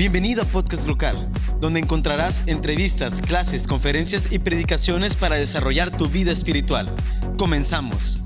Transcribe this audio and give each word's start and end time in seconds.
Bienvenido 0.00 0.44
a 0.44 0.46
Podcast 0.46 0.88
Local, 0.88 1.30
donde 1.60 1.78
encontrarás 1.78 2.44
entrevistas, 2.46 3.20
clases, 3.20 3.66
conferencias 3.66 4.32
y 4.32 4.38
predicaciones 4.38 5.14
para 5.14 5.36
desarrollar 5.36 5.94
tu 5.94 6.08
vida 6.08 6.32
espiritual. 6.32 6.94
Comenzamos. 7.36 8.22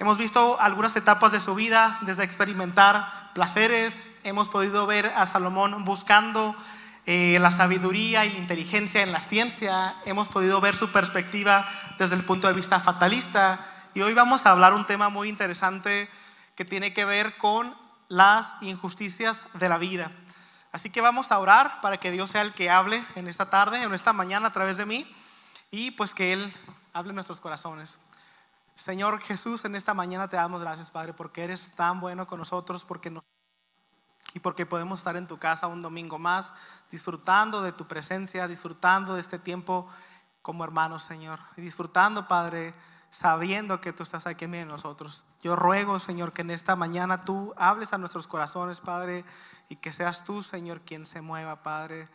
Hemos 0.00 0.18
visto 0.18 0.60
algunas 0.60 0.96
etapas 0.96 1.30
de 1.30 1.38
su 1.38 1.54
vida, 1.54 2.00
desde 2.02 2.24
experimentar 2.24 3.32
placeres, 3.32 4.02
hemos 4.24 4.48
podido 4.48 4.88
ver 4.88 5.06
a 5.14 5.24
Salomón 5.24 5.84
buscando 5.84 6.56
eh, 7.06 7.38
la 7.40 7.52
sabiduría 7.52 8.26
y 8.26 8.32
la 8.32 8.38
inteligencia 8.38 9.04
en 9.04 9.12
la 9.12 9.20
ciencia, 9.20 9.94
hemos 10.04 10.26
podido 10.26 10.60
ver 10.60 10.74
su 10.74 10.90
perspectiva 10.90 11.64
desde 11.96 12.16
el 12.16 12.24
punto 12.24 12.48
de 12.48 12.54
vista 12.54 12.80
fatalista 12.80 13.64
y 13.94 14.00
hoy 14.00 14.14
vamos 14.14 14.46
a 14.46 14.50
hablar 14.50 14.74
un 14.74 14.84
tema 14.84 15.10
muy 15.10 15.28
interesante 15.28 16.08
que 16.56 16.64
tiene 16.64 16.92
que 16.92 17.04
ver 17.04 17.36
con 17.36 17.81
las 18.12 18.54
injusticias 18.60 19.42
de 19.54 19.70
la 19.70 19.78
vida. 19.78 20.12
Así 20.70 20.90
que 20.90 21.00
vamos 21.00 21.32
a 21.32 21.38
orar 21.38 21.80
para 21.80 21.96
que 21.96 22.10
Dios 22.10 22.28
sea 22.28 22.42
el 22.42 22.52
que 22.52 22.68
hable 22.68 23.02
en 23.14 23.26
esta 23.26 23.48
tarde, 23.48 23.82
en 23.82 23.94
esta 23.94 24.12
mañana 24.12 24.48
a 24.48 24.52
través 24.52 24.76
de 24.76 24.84
mí 24.84 25.10
y 25.70 25.92
pues 25.92 26.12
que 26.12 26.34
Él 26.34 26.52
hable 26.92 27.12
en 27.12 27.14
nuestros 27.14 27.40
corazones. 27.40 27.98
Señor 28.74 29.18
Jesús, 29.22 29.64
en 29.64 29.76
esta 29.76 29.94
mañana 29.94 30.28
te 30.28 30.36
damos 30.36 30.60
gracias, 30.60 30.90
Padre, 30.90 31.14
porque 31.14 31.42
eres 31.42 31.70
tan 31.70 32.00
bueno 32.00 32.26
con 32.26 32.38
nosotros, 32.38 32.84
porque 32.84 33.10
nos 33.10 33.22
y 34.34 34.40
porque 34.40 34.66
podemos 34.66 34.98
estar 34.98 35.16
en 35.16 35.26
tu 35.26 35.38
casa 35.38 35.66
un 35.66 35.80
domingo 35.80 36.18
más, 36.18 36.52
disfrutando 36.90 37.62
de 37.62 37.72
tu 37.72 37.86
presencia, 37.86 38.46
disfrutando 38.46 39.14
de 39.14 39.22
este 39.22 39.38
tiempo 39.38 39.88
como 40.42 40.64
hermanos, 40.64 41.02
Señor, 41.02 41.38
y 41.56 41.62
disfrutando, 41.62 42.28
Padre, 42.28 42.74
sabiendo 43.12 43.80
que 43.82 43.92
tú 43.92 44.02
estás 44.02 44.26
aquí 44.26 44.46
en 44.46 44.66
nosotros. 44.66 45.24
Yo 45.42 45.54
ruego, 45.54 46.00
Señor, 46.00 46.32
que 46.32 46.40
en 46.40 46.50
esta 46.50 46.76
mañana 46.76 47.24
tú 47.24 47.52
hables 47.58 47.92
a 47.92 47.98
nuestros 47.98 48.26
corazones, 48.26 48.80
Padre, 48.80 49.24
y 49.68 49.76
que 49.76 49.92
seas 49.92 50.24
tú, 50.24 50.42
Señor, 50.42 50.80
quien 50.80 51.04
se 51.04 51.20
mueva, 51.20 51.62
Padre. 51.62 52.08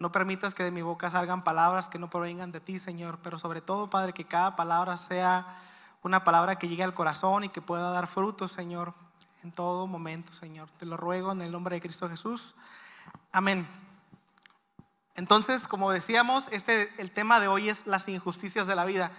No 0.00 0.10
permitas 0.10 0.54
que 0.54 0.64
de 0.64 0.72
mi 0.72 0.82
boca 0.82 1.08
salgan 1.10 1.44
palabras 1.44 1.88
que 1.88 2.00
no 2.00 2.10
provengan 2.10 2.50
de 2.50 2.60
ti, 2.60 2.80
Señor, 2.80 3.20
pero 3.22 3.38
sobre 3.38 3.60
todo, 3.60 3.88
Padre, 3.88 4.12
que 4.12 4.24
cada 4.24 4.56
palabra 4.56 4.96
sea 4.96 5.46
una 6.02 6.24
palabra 6.24 6.56
que 6.56 6.66
llegue 6.66 6.82
al 6.82 6.94
corazón 6.94 7.44
y 7.44 7.48
que 7.48 7.62
pueda 7.62 7.90
dar 7.90 8.08
frutos, 8.08 8.50
Señor, 8.50 8.92
en 9.44 9.52
todo 9.52 9.86
momento, 9.86 10.32
Señor. 10.32 10.68
Te 10.78 10.84
lo 10.84 10.96
ruego 10.96 11.30
en 11.30 11.42
el 11.42 11.52
nombre 11.52 11.76
de 11.76 11.80
Cristo 11.80 12.08
Jesús. 12.08 12.56
Amén. 13.30 13.68
Entonces, 15.14 15.68
como 15.68 15.92
decíamos, 15.92 16.48
este, 16.50 16.92
el 17.00 17.12
tema 17.12 17.38
de 17.38 17.46
hoy 17.46 17.68
es 17.68 17.86
las 17.86 18.08
injusticias 18.08 18.66
de 18.66 18.74
la 18.74 18.84
vida. 18.84 19.12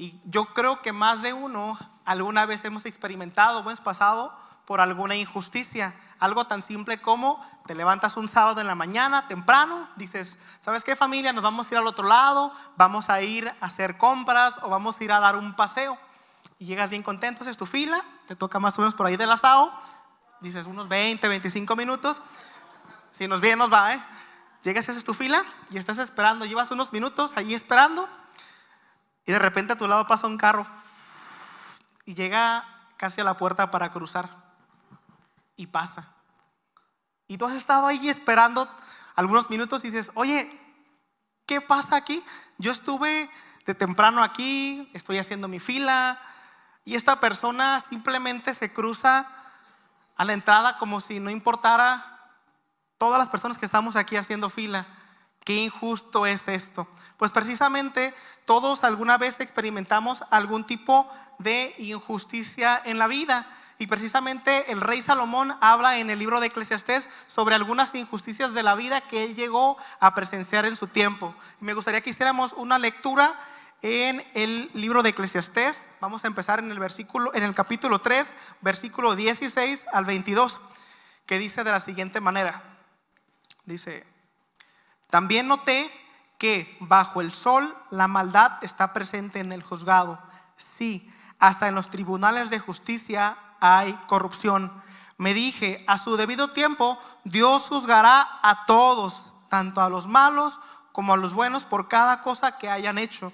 Y 0.00 0.18
yo 0.24 0.46
creo 0.46 0.80
que 0.80 0.94
más 0.94 1.20
de 1.20 1.34
uno 1.34 1.78
alguna 2.06 2.46
vez 2.46 2.64
hemos 2.64 2.86
experimentado 2.86 3.58
o 3.58 3.60
hemos 3.60 3.82
pasado 3.82 4.34
por 4.64 4.80
alguna 4.80 5.14
injusticia. 5.14 5.94
Algo 6.18 6.46
tan 6.46 6.62
simple 6.62 7.02
como 7.02 7.38
te 7.66 7.74
levantas 7.74 8.16
un 8.16 8.26
sábado 8.26 8.62
en 8.62 8.66
la 8.66 8.74
mañana 8.74 9.28
temprano, 9.28 9.90
dices, 9.96 10.38
¿sabes 10.58 10.84
qué 10.84 10.96
familia? 10.96 11.34
Nos 11.34 11.42
vamos 11.42 11.66
a 11.66 11.74
ir 11.74 11.78
al 11.78 11.86
otro 11.86 12.08
lado, 12.08 12.50
vamos 12.78 13.10
a 13.10 13.20
ir 13.20 13.46
a 13.46 13.66
hacer 13.66 13.98
compras 13.98 14.58
o 14.62 14.70
vamos 14.70 14.98
a 14.98 15.04
ir 15.04 15.12
a 15.12 15.20
dar 15.20 15.36
un 15.36 15.54
paseo. 15.54 15.98
Y 16.58 16.64
llegas 16.64 16.88
bien 16.88 17.02
contento, 17.02 17.42
haces 17.42 17.58
tu 17.58 17.66
fila, 17.66 18.00
te 18.26 18.34
toca 18.34 18.58
más 18.58 18.78
o 18.78 18.80
menos 18.80 18.94
por 18.94 19.04
ahí 19.04 19.18
del 19.18 19.30
asado, 19.30 19.70
dices 20.40 20.64
unos 20.64 20.88
20, 20.88 21.28
25 21.28 21.76
minutos. 21.76 22.22
Si 23.10 23.28
nos 23.28 23.42
viene, 23.42 23.56
nos 23.56 23.70
va, 23.70 23.92
¿eh? 23.92 24.00
Llegas 24.62 24.88
y 24.88 24.92
haces 24.92 25.04
tu 25.04 25.12
fila 25.12 25.44
y 25.68 25.76
estás 25.76 25.98
esperando, 25.98 26.46
llevas 26.46 26.70
unos 26.70 26.90
minutos 26.90 27.32
ahí 27.36 27.52
esperando 27.52 28.08
y 29.26 29.32
de 29.32 29.38
repente 29.38 29.72
a 29.72 29.78
tu 29.78 29.86
lado 29.86 30.06
pasa 30.06 30.26
un 30.26 30.38
carro 30.38 30.66
y 32.04 32.14
llega 32.14 32.64
casi 32.96 33.20
a 33.20 33.24
la 33.24 33.36
puerta 33.36 33.70
para 33.70 33.90
cruzar. 33.90 34.28
Y 35.56 35.66
pasa. 35.66 36.08
Y 37.28 37.38
tú 37.38 37.44
has 37.44 37.52
estado 37.52 37.86
ahí 37.86 38.08
esperando 38.08 38.68
algunos 39.14 39.50
minutos 39.50 39.84
y 39.84 39.90
dices, 39.90 40.10
oye, 40.14 40.50
¿qué 41.46 41.60
pasa 41.60 41.96
aquí? 41.96 42.24
Yo 42.58 42.72
estuve 42.72 43.30
de 43.66 43.74
temprano 43.74 44.22
aquí, 44.22 44.90
estoy 44.94 45.18
haciendo 45.18 45.46
mi 45.46 45.60
fila 45.60 46.18
y 46.84 46.96
esta 46.96 47.20
persona 47.20 47.80
simplemente 47.80 48.54
se 48.54 48.72
cruza 48.72 49.26
a 50.16 50.24
la 50.24 50.32
entrada 50.32 50.76
como 50.78 51.00
si 51.00 51.20
no 51.20 51.30
importara 51.30 52.32
todas 52.98 53.18
las 53.18 53.28
personas 53.28 53.58
que 53.58 53.66
estamos 53.66 53.96
aquí 53.96 54.16
haciendo 54.16 54.50
fila. 54.50 54.86
Qué 55.50 55.56
injusto 55.56 56.26
es 56.26 56.46
esto. 56.46 56.86
Pues 57.16 57.32
precisamente 57.32 58.14
todos 58.44 58.84
alguna 58.84 59.18
vez 59.18 59.40
experimentamos 59.40 60.22
algún 60.30 60.62
tipo 60.62 61.10
de 61.40 61.74
injusticia 61.78 62.80
en 62.84 63.00
la 63.00 63.08
vida. 63.08 63.44
Y 63.76 63.88
precisamente 63.88 64.70
el 64.70 64.80
rey 64.80 65.02
Salomón 65.02 65.56
habla 65.60 65.98
en 65.98 66.08
el 66.08 66.20
libro 66.20 66.38
de 66.38 66.46
Eclesiastés 66.46 67.08
sobre 67.26 67.56
algunas 67.56 67.92
injusticias 67.96 68.54
de 68.54 68.62
la 68.62 68.76
vida 68.76 69.00
que 69.00 69.24
él 69.24 69.34
llegó 69.34 69.76
a 69.98 70.14
presenciar 70.14 70.66
en 70.66 70.76
su 70.76 70.86
tiempo. 70.86 71.34
Me 71.58 71.74
gustaría 71.74 72.00
que 72.00 72.10
hiciéramos 72.10 72.52
una 72.52 72.78
lectura 72.78 73.34
en 73.82 74.24
el 74.34 74.70
libro 74.72 75.02
de 75.02 75.08
Eclesiastés. 75.08 75.84
Vamos 76.00 76.22
a 76.22 76.28
empezar 76.28 76.60
en 76.60 76.70
el 76.70 76.78
versículo 76.78 77.34
en 77.34 77.42
el 77.42 77.56
capítulo 77.56 77.98
3, 77.98 78.34
versículo 78.60 79.16
16 79.16 79.88
al 79.92 80.04
22, 80.04 80.60
que 81.26 81.40
dice 81.40 81.64
de 81.64 81.72
la 81.72 81.80
siguiente 81.80 82.20
manera. 82.20 82.62
Dice, 83.64 84.09
también 85.10 85.48
noté 85.48 85.90
que 86.38 86.76
bajo 86.80 87.20
el 87.20 87.32
sol 87.32 87.76
la 87.90 88.08
maldad 88.08 88.52
está 88.62 88.92
presente 88.92 89.40
en 89.40 89.52
el 89.52 89.62
juzgado. 89.62 90.18
Sí, 90.56 91.12
hasta 91.38 91.68
en 91.68 91.74
los 91.74 91.90
tribunales 91.90 92.48
de 92.48 92.58
justicia 92.58 93.36
hay 93.60 93.92
corrupción. 94.06 94.72
Me 95.18 95.34
dije, 95.34 95.84
a 95.86 95.98
su 95.98 96.16
debido 96.16 96.52
tiempo 96.52 96.98
Dios 97.24 97.68
juzgará 97.68 98.26
a 98.42 98.64
todos, 98.64 99.32
tanto 99.48 99.82
a 99.82 99.90
los 99.90 100.06
malos 100.06 100.58
como 100.92 101.12
a 101.12 101.16
los 101.16 101.34
buenos, 101.34 101.64
por 101.64 101.88
cada 101.88 102.22
cosa 102.22 102.56
que 102.56 102.70
hayan 102.70 102.96
hecho. 102.96 103.32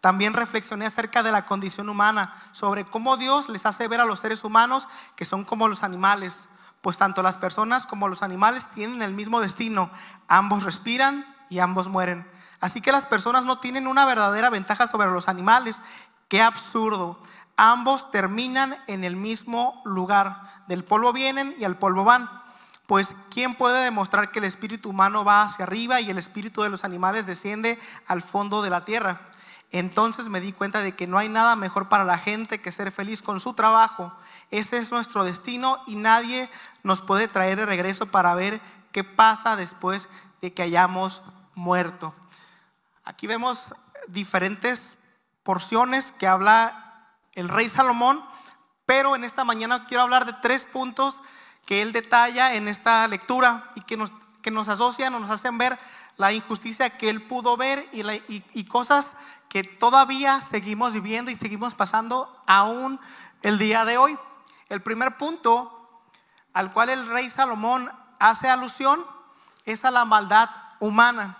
También 0.00 0.32
reflexioné 0.32 0.86
acerca 0.86 1.22
de 1.22 1.30
la 1.30 1.44
condición 1.44 1.88
humana, 1.88 2.34
sobre 2.52 2.84
cómo 2.84 3.16
Dios 3.16 3.48
les 3.48 3.66
hace 3.66 3.86
ver 3.86 4.00
a 4.00 4.06
los 4.06 4.18
seres 4.18 4.42
humanos 4.42 4.88
que 5.14 5.24
son 5.24 5.44
como 5.44 5.68
los 5.68 5.82
animales 5.82 6.48
pues 6.80 6.98
tanto 6.98 7.22
las 7.22 7.36
personas 7.36 7.86
como 7.86 8.08
los 8.08 8.22
animales 8.22 8.64
tienen 8.74 9.02
el 9.02 9.12
mismo 9.12 9.40
destino. 9.40 9.90
Ambos 10.28 10.64
respiran 10.64 11.26
y 11.48 11.58
ambos 11.58 11.88
mueren. 11.88 12.26
Así 12.60 12.80
que 12.80 12.92
las 12.92 13.06
personas 13.06 13.44
no 13.44 13.58
tienen 13.58 13.86
una 13.86 14.04
verdadera 14.04 14.50
ventaja 14.50 14.86
sobre 14.86 15.10
los 15.10 15.28
animales. 15.28 15.80
Qué 16.28 16.42
absurdo. 16.42 17.20
Ambos 17.56 18.10
terminan 18.10 18.76
en 18.86 19.04
el 19.04 19.16
mismo 19.16 19.82
lugar. 19.84 20.42
Del 20.68 20.84
polvo 20.84 21.12
vienen 21.12 21.54
y 21.58 21.64
al 21.64 21.76
polvo 21.76 22.04
van. 22.04 22.30
Pues 22.86 23.14
¿quién 23.30 23.54
puede 23.54 23.84
demostrar 23.84 24.30
que 24.30 24.40
el 24.40 24.46
espíritu 24.46 24.90
humano 24.90 25.24
va 25.24 25.42
hacia 25.42 25.64
arriba 25.64 26.00
y 26.00 26.10
el 26.10 26.18
espíritu 26.18 26.62
de 26.62 26.70
los 26.70 26.84
animales 26.84 27.26
desciende 27.26 27.78
al 28.06 28.22
fondo 28.22 28.62
de 28.62 28.70
la 28.70 28.84
tierra? 28.84 29.20
Entonces 29.72 30.28
me 30.28 30.40
di 30.40 30.52
cuenta 30.52 30.82
de 30.82 30.92
que 30.92 31.06
no 31.06 31.16
hay 31.16 31.28
nada 31.28 31.54
mejor 31.54 31.88
para 31.88 32.04
la 32.04 32.18
gente 32.18 32.60
que 32.60 32.72
ser 32.72 32.90
feliz 32.90 33.22
con 33.22 33.38
su 33.38 33.54
trabajo. 33.54 34.12
Ese 34.50 34.78
es 34.78 34.90
nuestro 34.90 35.22
destino 35.22 35.78
y 35.86 35.94
nadie 35.94 36.48
nos 36.82 37.00
puede 37.00 37.28
traer 37.28 37.58
de 37.58 37.66
regreso 37.66 38.06
para 38.06 38.34
ver 38.34 38.60
qué 38.92 39.04
pasa 39.04 39.56
después 39.56 40.08
de 40.40 40.52
que 40.52 40.62
hayamos 40.62 41.22
muerto. 41.54 42.14
Aquí 43.04 43.26
vemos 43.26 43.74
diferentes 44.08 44.96
porciones 45.42 46.12
que 46.18 46.26
habla 46.26 47.08
el 47.32 47.48
rey 47.48 47.68
Salomón, 47.68 48.22
pero 48.86 49.14
en 49.14 49.24
esta 49.24 49.44
mañana 49.44 49.84
quiero 49.84 50.02
hablar 50.02 50.26
de 50.26 50.32
tres 50.34 50.64
puntos 50.64 51.20
que 51.66 51.82
él 51.82 51.92
detalla 51.92 52.54
en 52.54 52.68
esta 52.68 53.06
lectura 53.08 53.70
y 53.74 53.82
que 53.82 53.96
nos, 53.96 54.12
que 54.42 54.50
nos 54.50 54.68
asocian 54.68 55.14
o 55.14 55.20
nos 55.20 55.30
hacen 55.30 55.58
ver 55.58 55.78
la 56.16 56.32
injusticia 56.32 56.90
que 56.90 57.08
él 57.08 57.22
pudo 57.22 57.56
ver 57.56 57.88
y, 57.92 58.02
y 58.52 58.64
cosas 58.64 59.14
que 59.48 59.64
todavía 59.64 60.40
seguimos 60.40 60.92
viviendo 60.92 61.30
y 61.30 61.36
seguimos 61.36 61.74
pasando 61.74 62.42
aún 62.46 63.00
el 63.42 63.58
día 63.58 63.84
de 63.84 63.98
hoy. 63.98 64.18
El 64.68 64.82
primer 64.82 65.16
punto 65.16 65.79
al 66.52 66.72
cual 66.72 66.90
el 66.90 67.06
rey 67.06 67.30
Salomón 67.30 67.90
hace 68.18 68.48
alusión 68.48 69.04
es 69.64 69.84
a 69.84 69.90
la 69.90 70.04
maldad 70.04 70.48
humana. 70.78 71.36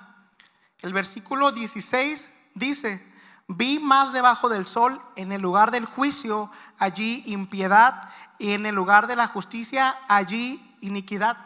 El 0.80 0.92
versículo 0.92 1.52
16 1.52 2.30
dice, 2.54 3.06
vi 3.48 3.78
más 3.78 4.12
debajo 4.12 4.48
del 4.48 4.66
sol 4.66 5.02
en 5.16 5.32
el 5.32 5.42
lugar 5.42 5.70
del 5.70 5.84
juicio, 5.84 6.50
allí 6.78 7.22
impiedad, 7.26 8.08
y 8.38 8.52
en 8.52 8.64
el 8.64 8.74
lugar 8.74 9.06
de 9.06 9.16
la 9.16 9.26
justicia, 9.26 9.96
allí 10.08 10.76
iniquidad. 10.80 11.36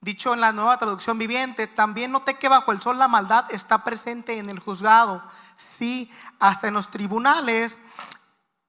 Dicho 0.00 0.34
en 0.34 0.40
la 0.42 0.52
nueva 0.52 0.76
traducción 0.76 1.18
viviente, 1.18 1.66
también 1.66 2.12
noté 2.12 2.34
que 2.34 2.50
bajo 2.50 2.72
el 2.72 2.80
sol 2.80 2.98
la 2.98 3.08
maldad 3.08 3.46
está 3.50 3.84
presente 3.84 4.38
en 4.38 4.50
el 4.50 4.58
juzgado. 4.58 5.22
Sí, 5.56 6.10
hasta 6.38 6.68
en 6.68 6.74
los 6.74 6.90
tribunales 6.90 7.80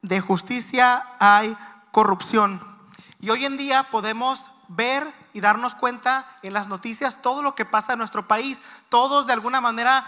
de 0.01 0.21
justicia 0.21 1.06
hay 1.19 1.57
corrupción. 1.91 2.75
Y 3.19 3.29
hoy 3.29 3.45
en 3.45 3.57
día 3.57 3.83
podemos 3.91 4.50
ver 4.67 5.12
y 5.33 5.41
darnos 5.41 5.75
cuenta 5.75 6.25
en 6.41 6.53
las 6.53 6.67
noticias 6.67 7.21
todo 7.21 7.41
lo 7.41 7.56
que 7.56 7.65
pasa 7.65 7.94
en 7.94 8.00
nuestro 8.00 8.27
país. 8.27 8.62
Todos 8.89 9.27
de 9.27 9.33
alguna 9.33 9.62
manera 9.62 10.06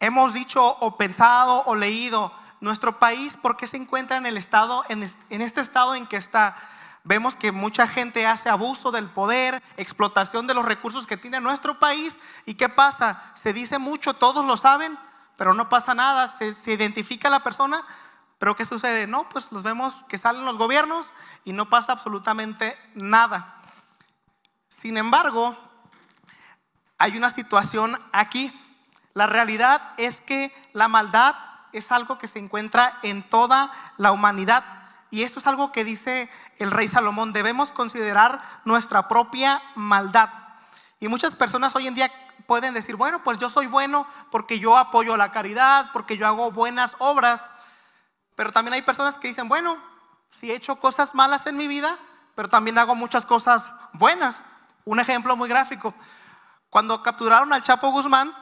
hemos 0.00 0.34
dicho 0.34 0.64
o 0.64 0.96
pensado 0.96 1.62
o 1.66 1.74
leído 1.74 2.32
nuestro 2.60 2.98
país, 2.98 3.36
¿por 3.36 3.56
qué 3.56 3.66
se 3.66 3.76
encuentra 3.76 4.16
en 4.16 4.26
el 4.26 4.36
estado, 4.36 4.84
en 4.88 5.02
este 5.42 5.60
estado 5.60 5.94
en 5.94 6.06
que 6.06 6.16
está? 6.16 6.56
Vemos 7.06 7.36
que 7.36 7.52
mucha 7.52 7.86
gente 7.86 8.26
hace 8.26 8.48
abuso 8.48 8.90
del 8.90 9.08
poder, 9.08 9.62
explotación 9.76 10.48
de 10.48 10.54
los 10.54 10.64
recursos 10.64 11.06
que 11.06 11.16
tiene 11.16 11.40
nuestro 11.40 11.78
país. 11.78 12.18
¿Y 12.46 12.54
qué 12.54 12.68
pasa? 12.68 13.22
Se 13.40 13.52
dice 13.52 13.78
mucho, 13.78 14.14
todos 14.14 14.44
lo 14.44 14.56
saben, 14.56 14.98
pero 15.36 15.54
no 15.54 15.68
pasa 15.68 15.94
nada. 15.94 16.26
Se, 16.26 16.52
se 16.54 16.72
identifica 16.72 17.30
la 17.30 17.44
persona, 17.44 17.84
pero 18.38 18.54
¿qué 18.54 18.64
sucede? 18.64 19.06
No, 19.06 19.28
pues 19.28 19.50
los 19.50 19.62
vemos 19.62 19.96
que 20.08 20.18
salen 20.18 20.44
los 20.44 20.58
gobiernos 20.58 21.10
y 21.44 21.52
no 21.52 21.68
pasa 21.68 21.92
absolutamente 21.92 22.76
nada. 22.94 23.62
Sin 24.80 24.98
embargo, 24.98 25.56
hay 26.98 27.16
una 27.16 27.30
situación 27.30 27.98
aquí. 28.12 28.52
La 29.14 29.26
realidad 29.26 29.80
es 29.96 30.20
que 30.20 30.54
la 30.72 30.88
maldad 30.88 31.34
es 31.72 31.90
algo 31.90 32.18
que 32.18 32.28
se 32.28 32.38
encuentra 32.38 32.98
en 33.02 33.22
toda 33.22 33.70
la 33.96 34.12
humanidad. 34.12 34.64
Y 35.10 35.22
esto 35.22 35.40
es 35.40 35.46
algo 35.46 35.72
que 35.72 35.84
dice 35.84 36.30
el 36.58 36.70
rey 36.70 36.88
Salomón. 36.88 37.32
Debemos 37.32 37.72
considerar 37.72 38.38
nuestra 38.64 39.08
propia 39.08 39.62
maldad. 39.74 40.30
Y 41.00 41.08
muchas 41.08 41.34
personas 41.34 41.74
hoy 41.76 41.86
en 41.86 41.94
día 41.94 42.10
pueden 42.46 42.74
decir, 42.74 42.96
bueno, 42.96 43.22
pues 43.22 43.38
yo 43.38 43.50
soy 43.50 43.66
bueno 43.66 44.06
porque 44.30 44.58
yo 44.58 44.76
apoyo 44.76 45.16
la 45.16 45.30
caridad, 45.30 45.90
porque 45.92 46.16
yo 46.16 46.26
hago 46.26 46.50
buenas 46.50 46.96
obras. 46.98 47.44
Pero 48.36 48.52
también 48.52 48.74
hay 48.74 48.82
personas 48.82 49.16
que 49.16 49.28
dicen, 49.28 49.48
bueno, 49.48 49.78
si 50.30 50.52
he 50.52 50.54
hecho 50.54 50.76
cosas 50.76 51.14
malas 51.14 51.46
en 51.46 51.56
mi 51.56 51.66
vida, 51.66 51.96
pero 52.36 52.48
también 52.48 52.78
hago 52.78 52.94
muchas 52.94 53.26
cosas 53.26 53.68
buenas. 53.94 54.42
Un 54.84 55.00
ejemplo 55.00 55.34
muy 55.36 55.48
gráfico. 55.48 55.94
Cuando 56.70 57.02
capturaron 57.02 57.52
al 57.52 57.62
Chapo 57.62 57.90
Guzmán, 57.90 58.32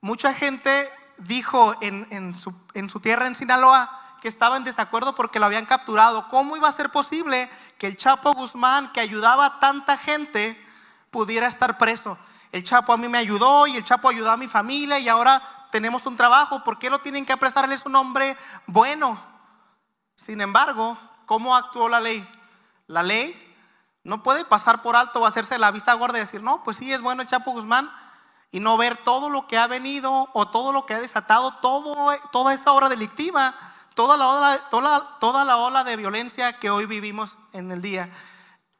mucha 0.00 0.32
gente 0.32 0.90
dijo 1.18 1.74
en, 1.80 2.34
su, 2.34 2.54
en 2.74 2.88
su 2.88 3.00
tierra, 3.00 3.26
en 3.26 3.34
Sinaloa, 3.34 4.16
que 4.22 4.28
estaba 4.28 4.56
en 4.56 4.64
desacuerdo 4.64 5.14
porque 5.14 5.40
lo 5.40 5.46
habían 5.46 5.66
capturado. 5.66 6.28
¿Cómo 6.28 6.56
iba 6.56 6.68
a 6.68 6.72
ser 6.72 6.90
posible 6.90 7.50
que 7.76 7.88
el 7.88 7.96
Chapo 7.96 8.34
Guzmán, 8.34 8.92
que 8.92 9.00
ayudaba 9.00 9.46
a 9.46 9.60
tanta 9.60 9.96
gente, 9.96 10.56
pudiera 11.10 11.48
estar 11.48 11.76
preso? 11.76 12.16
El 12.52 12.62
Chapo 12.62 12.92
a 12.92 12.96
mí 12.96 13.08
me 13.08 13.18
ayudó 13.18 13.66
y 13.66 13.76
el 13.76 13.84
Chapo 13.84 14.08
ayudó 14.08 14.30
a 14.30 14.36
mi 14.36 14.46
familia 14.46 14.98
y 15.00 15.08
ahora 15.08 15.42
tenemos 15.70 16.06
un 16.06 16.16
trabajo. 16.16 16.64
¿Por 16.64 16.78
qué 16.78 16.90
lo 16.90 17.00
tienen 17.00 17.26
que 17.26 17.32
apresarle? 17.32 17.74
Es 17.74 17.86
un 17.86 17.96
hombre 17.96 18.36
bueno. 18.66 19.18
Sin 20.16 20.40
embargo, 20.40 20.98
¿cómo 21.26 21.54
actuó 21.56 21.88
la 21.88 22.00
ley? 22.00 22.26
La 22.86 23.02
ley 23.02 23.34
no 24.02 24.22
puede 24.22 24.44
pasar 24.44 24.82
por 24.82 24.96
alto 24.96 25.20
o 25.20 25.26
hacerse 25.26 25.58
la 25.58 25.70
vista 25.70 25.92
gorda 25.94 26.18
y 26.18 26.22
decir, 26.22 26.42
no, 26.42 26.62
pues 26.62 26.78
sí 26.78 26.92
es 26.92 27.00
bueno 27.00 27.22
el 27.22 27.28
Chapo 27.28 27.52
Guzmán 27.52 27.90
y 28.50 28.60
no 28.60 28.76
ver 28.76 28.96
todo 28.96 29.28
lo 29.28 29.46
que 29.46 29.58
ha 29.58 29.66
venido 29.66 30.30
o 30.32 30.48
todo 30.48 30.72
lo 30.72 30.86
que 30.86 30.94
ha 30.94 31.00
desatado, 31.00 31.52
todo, 31.60 32.10
toda 32.32 32.54
esa 32.54 32.72
obra 32.72 32.88
delictiva, 32.88 33.54
toda 33.94 34.16
la, 34.16 34.28
ola, 34.28 34.60
toda, 34.70 35.18
toda 35.18 35.44
la 35.44 35.58
ola 35.58 35.84
de 35.84 35.96
violencia 35.96 36.58
que 36.58 36.70
hoy 36.70 36.86
vivimos 36.86 37.36
en 37.52 37.70
el 37.70 37.82
día. 37.82 38.10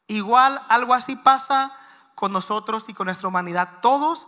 Igual 0.06 0.60
algo 0.68 0.94
así 0.94 1.16
pasa 1.16 1.72
con 2.14 2.32
nosotros 2.32 2.86
y 2.88 2.94
con 2.94 3.04
nuestra 3.04 3.28
humanidad. 3.28 3.80
Todos 3.82 4.26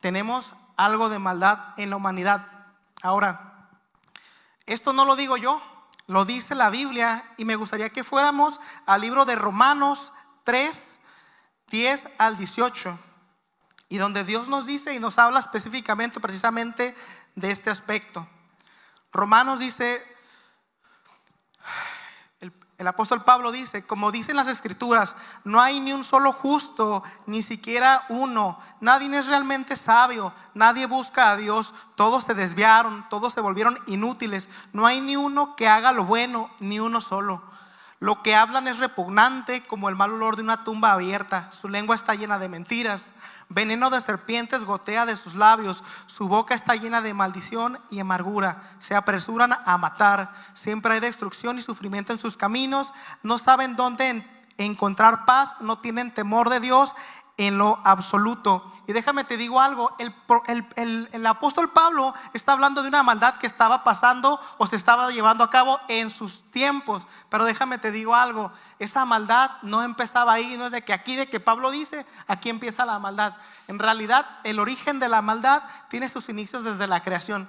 tenemos 0.00 0.54
algo 0.84 1.08
de 1.08 1.18
maldad 1.18 1.74
en 1.76 1.90
la 1.90 1.96
humanidad. 1.96 2.46
Ahora, 3.02 3.68
esto 4.66 4.92
no 4.92 5.04
lo 5.04 5.16
digo 5.16 5.36
yo, 5.36 5.62
lo 6.06 6.24
dice 6.24 6.54
la 6.54 6.70
Biblia 6.70 7.24
y 7.36 7.44
me 7.44 7.56
gustaría 7.56 7.90
que 7.90 8.04
fuéramos 8.04 8.60
al 8.86 9.00
libro 9.00 9.24
de 9.24 9.36
Romanos 9.36 10.12
3, 10.44 10.98
10 11.68 12.08
al 12.18 12.36
18 12.36 12.98
y 13.88 13.98
donde 13.98 14.24
Dios 14.24 14.48
nos 14.48 14.66
dice 14.66 14.94
y 14.94 14.98
nos 14.98 15.18
habla 15.18 15.38
específicamente, 15.38 16.20
precisamente 16.20 16.96
de 17.34 17.50
este 17.50 17.70
aspecto. 17.70 18.26
Romanos 19.12 19.60
dice, 19.60 20.02
el, 22.82 22.88
apóstol 22.88 23.24
Pablo 23.24 23.50
dice, 23.50 23.86
como 23.86 24.12
dicen 24.12 24.36
las 24.36 24.48
escrituras, 24.48 25.16
no 25.44 25.60
hay 25.60 25.80
ni 25.80 25.92
un 25.92 26.04
solo 26.04 26.32
justo, 26.32 27.02
ni 27.26 27.42
siquiera 27.42 28.02
uno, 28.08 28.58
nadie 28.80 29.18
es 29.18 29.26
realmente 29.26 29.76
sabio, 29.76 30.32
nadie 30.54 30.86
busca 30.86 31.30
a 31.30 31.36
Dios, 31.36 31.74
todos 31.94 32.24
se 32.24 32.34
desviaron, 32.34 33.06
todos 33.08 33.32
se 33.32 33.40
volvieron 33.40 33.78
inútiles, 33.86 34.48
no 34.72 34.86
hay 34.86 35.00
ni 35.00 35.16
uno 35.16 35.56
que 35.56 35.68
haga 35.68 35.92
lo 35.92 36.04
bueno, 36.04 36.50
ni 36.60 36.78
uno 36.80 37.00
solo. 37.00 37.42
Lo 38.02 38.20
que 38.20 38.34
hablan 38.34 38.66
es 38.66 38.80
repugnante 38.80 39.62
como 39.62 39.88
el 39.88 39.94
mal 39.94 40.12
olor 40.12 40.34
de 40.34 40.42
una 40.42 40.64
tumba 40.64 40.92
abierta, 40.92 41.52
su 41.52 41.68
lengua 41.68 41.94
está 41.94 42.16
llena 42.16 42.36
de 42.36 42.48
mentiras. 42.48 43.12
Veneno 43.54 43.90
de 43.90 44.00
serpientes 44.00 44.64
gotea 44.64 45.04
de 45.04 45.16
sus 45.16 45.34
labios. 45.34 45.84
Su 46.06 46.28
boca 46.28 46.54
está 46.54 46.74
llena 46.74 47.02
de 47.02 47.12
maldición 47.12 47.78
y 47.90 48.00
amargura. 48.00 48.62
Se 48.78 48.94
apresuran 48.94 49.52
a 49.52 49.78
matar. 49.78 50.32
Siempre 50.54 50.94
hay 50.94 51.00
destrucción 51.00 51.58
y 51.58 51.62
sufrimiento 51.62 52.12
en 52.12 52.18
sus 52.18 52.36
caminos. 52.36 52.92
No 53.22 53.36
saben 53.38 53.76
dónde 53.76 54.24
encontrar 54.56 55.26
paz. 55.26 55.56
No 55.60 55.78
tienen 55.78 56.12
temor 56.12 56.48
de 56.48 56.60
Dios 56.60 56.94
en 57.36 57.58
lo 57.58 57.80
absoluto. 57.84 58.70
Y 58.86 58.92
déjame 58.92 59.24
te 59.24 59.36
digo 59.36 59.60
algo, 59.60 59.96
el, 59.98 61.26
apóstol 61.26 61.70
Pablo 61.70 62.14
está 62.34 62.52
hablando 62.52 62.82
de 62.82 62.88
una 62.88 63.02
maldad 63.02 63.38
que 63.38 63.46
estaba 63.46 63.84
pasando 63.84 64.38
o 64.58 64.66
se 64.66 64.76
estaba 64.76 65.10
llevando 65.10 65.44
a 65.44 65.50
cabo 65.50 65.80
en 65.88 66.10
sus 66.10 66.44
tiempos. 66.50 67.06
Pero 67.28 67.44
déjame 67.44 67.78
te 67.78 67.90
digo 67.90 68.14
algo, 68.14 68.52
esa 68.78 69.04
maldad 69.04 69.50
no 69.62 69.82
empezaba 69.82 70.32
ahí, 70.32 70.56
no 70.56 70.66
es 70.66 70.72
de 70.72 70.82
que 70.82 70.92
aquí 70.92 71.16
de 71.16 71.28
que 71.28 71.40
Pablo 71.40 71.70
dice, 71.70 72.06
aquí 72.26 72.48
empieza 72.48 72.84
la 72.84 72.98
maldad. 72.98 73.34
En 73.68 73.78
realidad 73.78 74.26
el 74.44 74.60
origen 74.60 75.00
de 75.00 75.08
la 75.08 75.22
maldad 75.22 75.62
tiene 75.88 76.08
sus 76.08 76.28
inicios 76.28 76.64
desde 76.64 76.86
la 76.86 77.02
creación. 77.02 77.48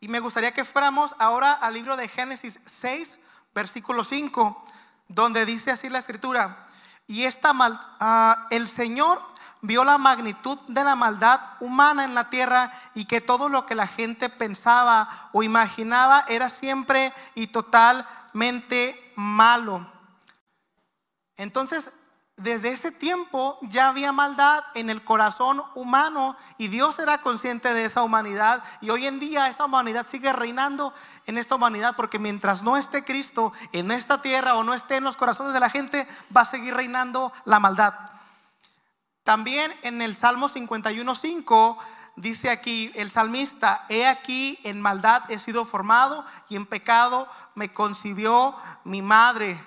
Y 0.00 0.08
me 0.08 0.20
gustaría 0.20 0.52
que 0.52 0.64
fuéramos 0.64 1.14
ahora 1.18 1.52
al 1.52 1.74
libro 1.74 1.96
de 1.96 2.08
Génesis 2.08 2.58
6, 2.80 3.18
versículo 3.54 4.04
5, 4.04 4.64
donde 5.08 5.46
dice 5.46 5.70
así 5.70 5.88
la 5.88 5.98
escritura. 5.98 6.66
Y 7.12 7.24
esta 7.24 7.52
mal, 7.52 7.78
ah, 8.00 8.46
el 8.48 8.66
Señor 8.66 9.20
vio 9.60 9.84
la 9.84 9.98
magnitud 9.98 10.58
de 10.68 10.82
la 10.82 10.96
maldad 10.96 11.40
humana 11.60 12.06
en 12.06 12.14
la 12.14 12.30
tierra 12.30 12.72
y 12.94 13.04
que 13.04 13.20
todo 13.20 13.50
lo 13.50 13.66
que 13.66 13.74
la 13.74 13.86
gente 13.86 14.30
pensaba 14.30 15.28
o 15.34 15.42
imaginaba 15.42 16.24
era 16.26 16.48
siempre 16.48 17.12
y 17.34 17.48
totalmente 17.48 19.12
malo. 19.14 19.86
Entonces, 21.36 21.90
desde 22.42 22.70
ese 22.70 22.90
tiempo 22.90 23.58
ya 23.62 23.88
había 23.88 24.12
maldad 24.12 24.64
en 24.74 24.90
el 24.90 25.04
corazón 25.04 25.62
humano 25.74 26.36
y 26.58 26.68
Dios 26.68 26.98
era 26.98 27.18
consciente 27.18 27.72
de 27.72 27.84
esa 27.84 28.02
humanidad 28.02 28.62
y 28.80 28.90
hoy 28.90 29.06
en 29.06 29.20
día 29.20 29.46
esa 29.46 29.64
humanidad 29.64 30.06
sigue 30.06 30.32
reinando 30.32 30.92
en 31.26 31.38
esta 31.38 31.54
humanidad 31.54 31.94
porque 31.96 32.18
mientras 32.18 32.62
no 32.62 32.76
esté 32.76 33.04
Cristo 33.04 33.52
en 33.72 33.90
esta 33.90 34.22
tierra 34.22 34.56
o 34.56 34.64
no 34.64 34.74
esté 34.74 34.96
en 34.96 35.04
los 35.04 35.16
corazones 35.16 35.54
de 35.54 35.60
la 35.60 35.70
gente 35.70 36.06
va 36.36 36.42
a 36.42 36.46
seguir 36.46 36.74
reinando 36.74 37.32
la 37.44 37.60
maldad. 37.60 37.94
También 39.22 39.72
en 39.82 40.02
el 40.02 40.16
Salmo 40.16 40.48
51.5 40.48 41.78
dice 42.16 42.50
aquí 42.50 42.90
el 42.94 43.10
salmista, 43.10 43.86
he 43.88 44.06
aquí 44.06 44.58
en 44.64 44.80
maldad 44.80 45.30
he 45.30 45.38
sido 45.38 45.64
formado 45.64 46.24
y 46.48 46.56
en 46.56 46.66
pecado 46.66 47.28
me 47.54 47.72
concibió 47.72 48.56
mi 48.84 49.00
madre. 49.00 49.58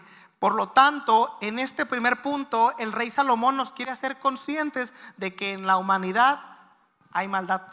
Por 0.45 0.53
lo 0.53 0.67
tanto, 0.67 1.39
en 1.41 1.57
este 1.57 1.87
primer 1.87 2.21
punto, 2.21 2.75
el 2.77 2.91
rey 2.91 3.09
Salomón 3.09 3.57
nos 3.57 3.71
quiere 3.71 3.89
hacer 3.89 4.19
conscientes 4.19 4.93
de 5.17 5.35
que 5.35 5.53
en 5.53 5.65
la 5.65 5.77
humanidad 5.77 6.39
hay 7.11 7.27
maldad. 7.27 7.63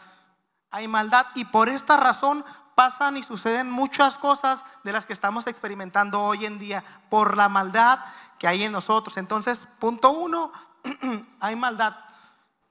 Hay 0.71 0.87
maldad 0.87 1.27
y 1.35 1.45
por 1.45 1.69
esta 1.69 1.97
razón 1.97 2.43
pasan 2.73 3.15
y 3.15 3.21
suceden 3.21 3.69
muchas 3.69 4.17
cosas 4.17 4.63
de 4.83 4.91
las 4.91 5.05
que 5.05 5.13
estamos 5.13 5.45
experimentando 5.45 6.23
hoy 6.23 6.47
en 6.47 6.57
día 6.57 6.83
por 7.11 7.37
la 7.37 7.47
maldad 7.47 7.99
que 8.39 8.47
hay 8.47 8.63
en 8.63 8.71
nosotros. 8.71 9.17
Entonces, 9.17 9.67
punto 9.77 10.09
uno, 10.09 10.51
hay 11.41 11.55
maldad. 11.55 11.95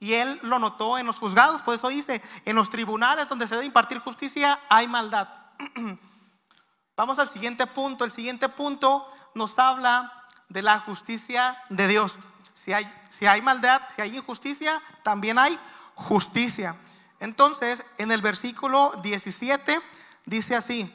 Y 0.01 0.15
él 0.15 0.37
lo 0.43 0.59
notó 0.59 0.97
en 0.97 1.05
los 1.05 1.17
juzgados, 1.17 1.61
por 1.61 1.75
eso 1.75 1.87
dice, 1.87 2.21
en 2.43 2.57
los 2.57 2.69
tribunales 2.69 3.29
donde 3.29 3.47
se 3.47 3.55
debe 3.55 3.67
impartir 3.67 3.99
justicia 3.99 4.59
hay 4.67 4.85
maldad. 4.85 5.29
Vamos 6.97 7.19
al 7.19 7.29
siguiente 7.29 7.65
punto. 7.67 8.03
El 8.03 8.11
siguiente 8.11 8.49
punto 8.49 9.07
nos 9.35 9.57
habla 9.59 10.11
de 10.49 10.61
la 10.61 10.79
justicia 10.79 11.57
de 11.69 11.87
Dios. 11.87 12.17
Si 12.53 12.71
hay, 12.71 13.41
maldad, 13.41 13.81
si 13.93 14.01
hay 14.01 14.17
injusticia, 14.17 14.81
también 15.03 15.37
hay 15.37 15.57
justicia. 15.95 16.75
Entonces, 17.19 17.83
en 17.97 18.11
el 18.11 18.21
versículo 18.21 18.93
17 19.03 19.79
dice 20.25 20.55
así, 20.55 20.91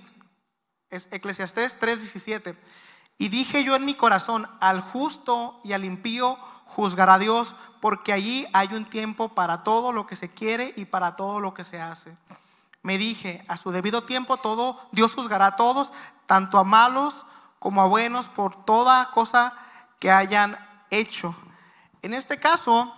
es 0.90 1.08
Eclesiastés 1.10 1.78
3:17, 1.78 2.56
y 3.18 3.28
dije 3.28 3.64
yo 3.64 3.76
en 3.76 3.84
mi 3.84 3.94
corazón, 3.94 4.48
al 4.60 4.80
justo 4.80 5.60
y 5.64 5.72
al 5.72 5.84
impío 5.84 6.36
juzgará 6.64 7.18
Dios, 7.18 7.54
porque 7.80 8.12
allí 8.12 8.46
hay 8.52 8.68
un 8.72 8.84
tiempo 8.84 9.30
para 9.30 9.62
todo 9.62 9.92
lo 9.92 10.06
que 10.06 10.16
se 10.16 10.30
quiere 10.30 10.72
y 10.76 10.84
para 10.84 11.16
todo 11.16 11.40
lo 11.40 11.52
que 11.52 11.64
se 11.64 11.80
hace. 11.80 12.16
Me 12.82 12.96
dije, 12.96 13.44
a 13.48 13.56
su 13.56 13.70
debido 13.70 14.04
tiempo 14.04 14.36
todo, 14.36 14.80
Dios 14.92 15.14
juzgará 15.14 15.46
a 15.48 15.56
todos, 15.56 15.92
tanto 16.26 16.58
a 16.58 16.64
malos 16.64 17.26
como 17.58 17.82
a 17.82 17.86
buenos 17.86 18.28
por 18.28 18.64
toda 18.64 19.10
cosa 19.10 19.52
que 19.98 20.10
hayan 20.10 20.58
hecho. 20.90 21.34
En 22.02 22.14
este 22.14 22.38
caso, 22.38 22.94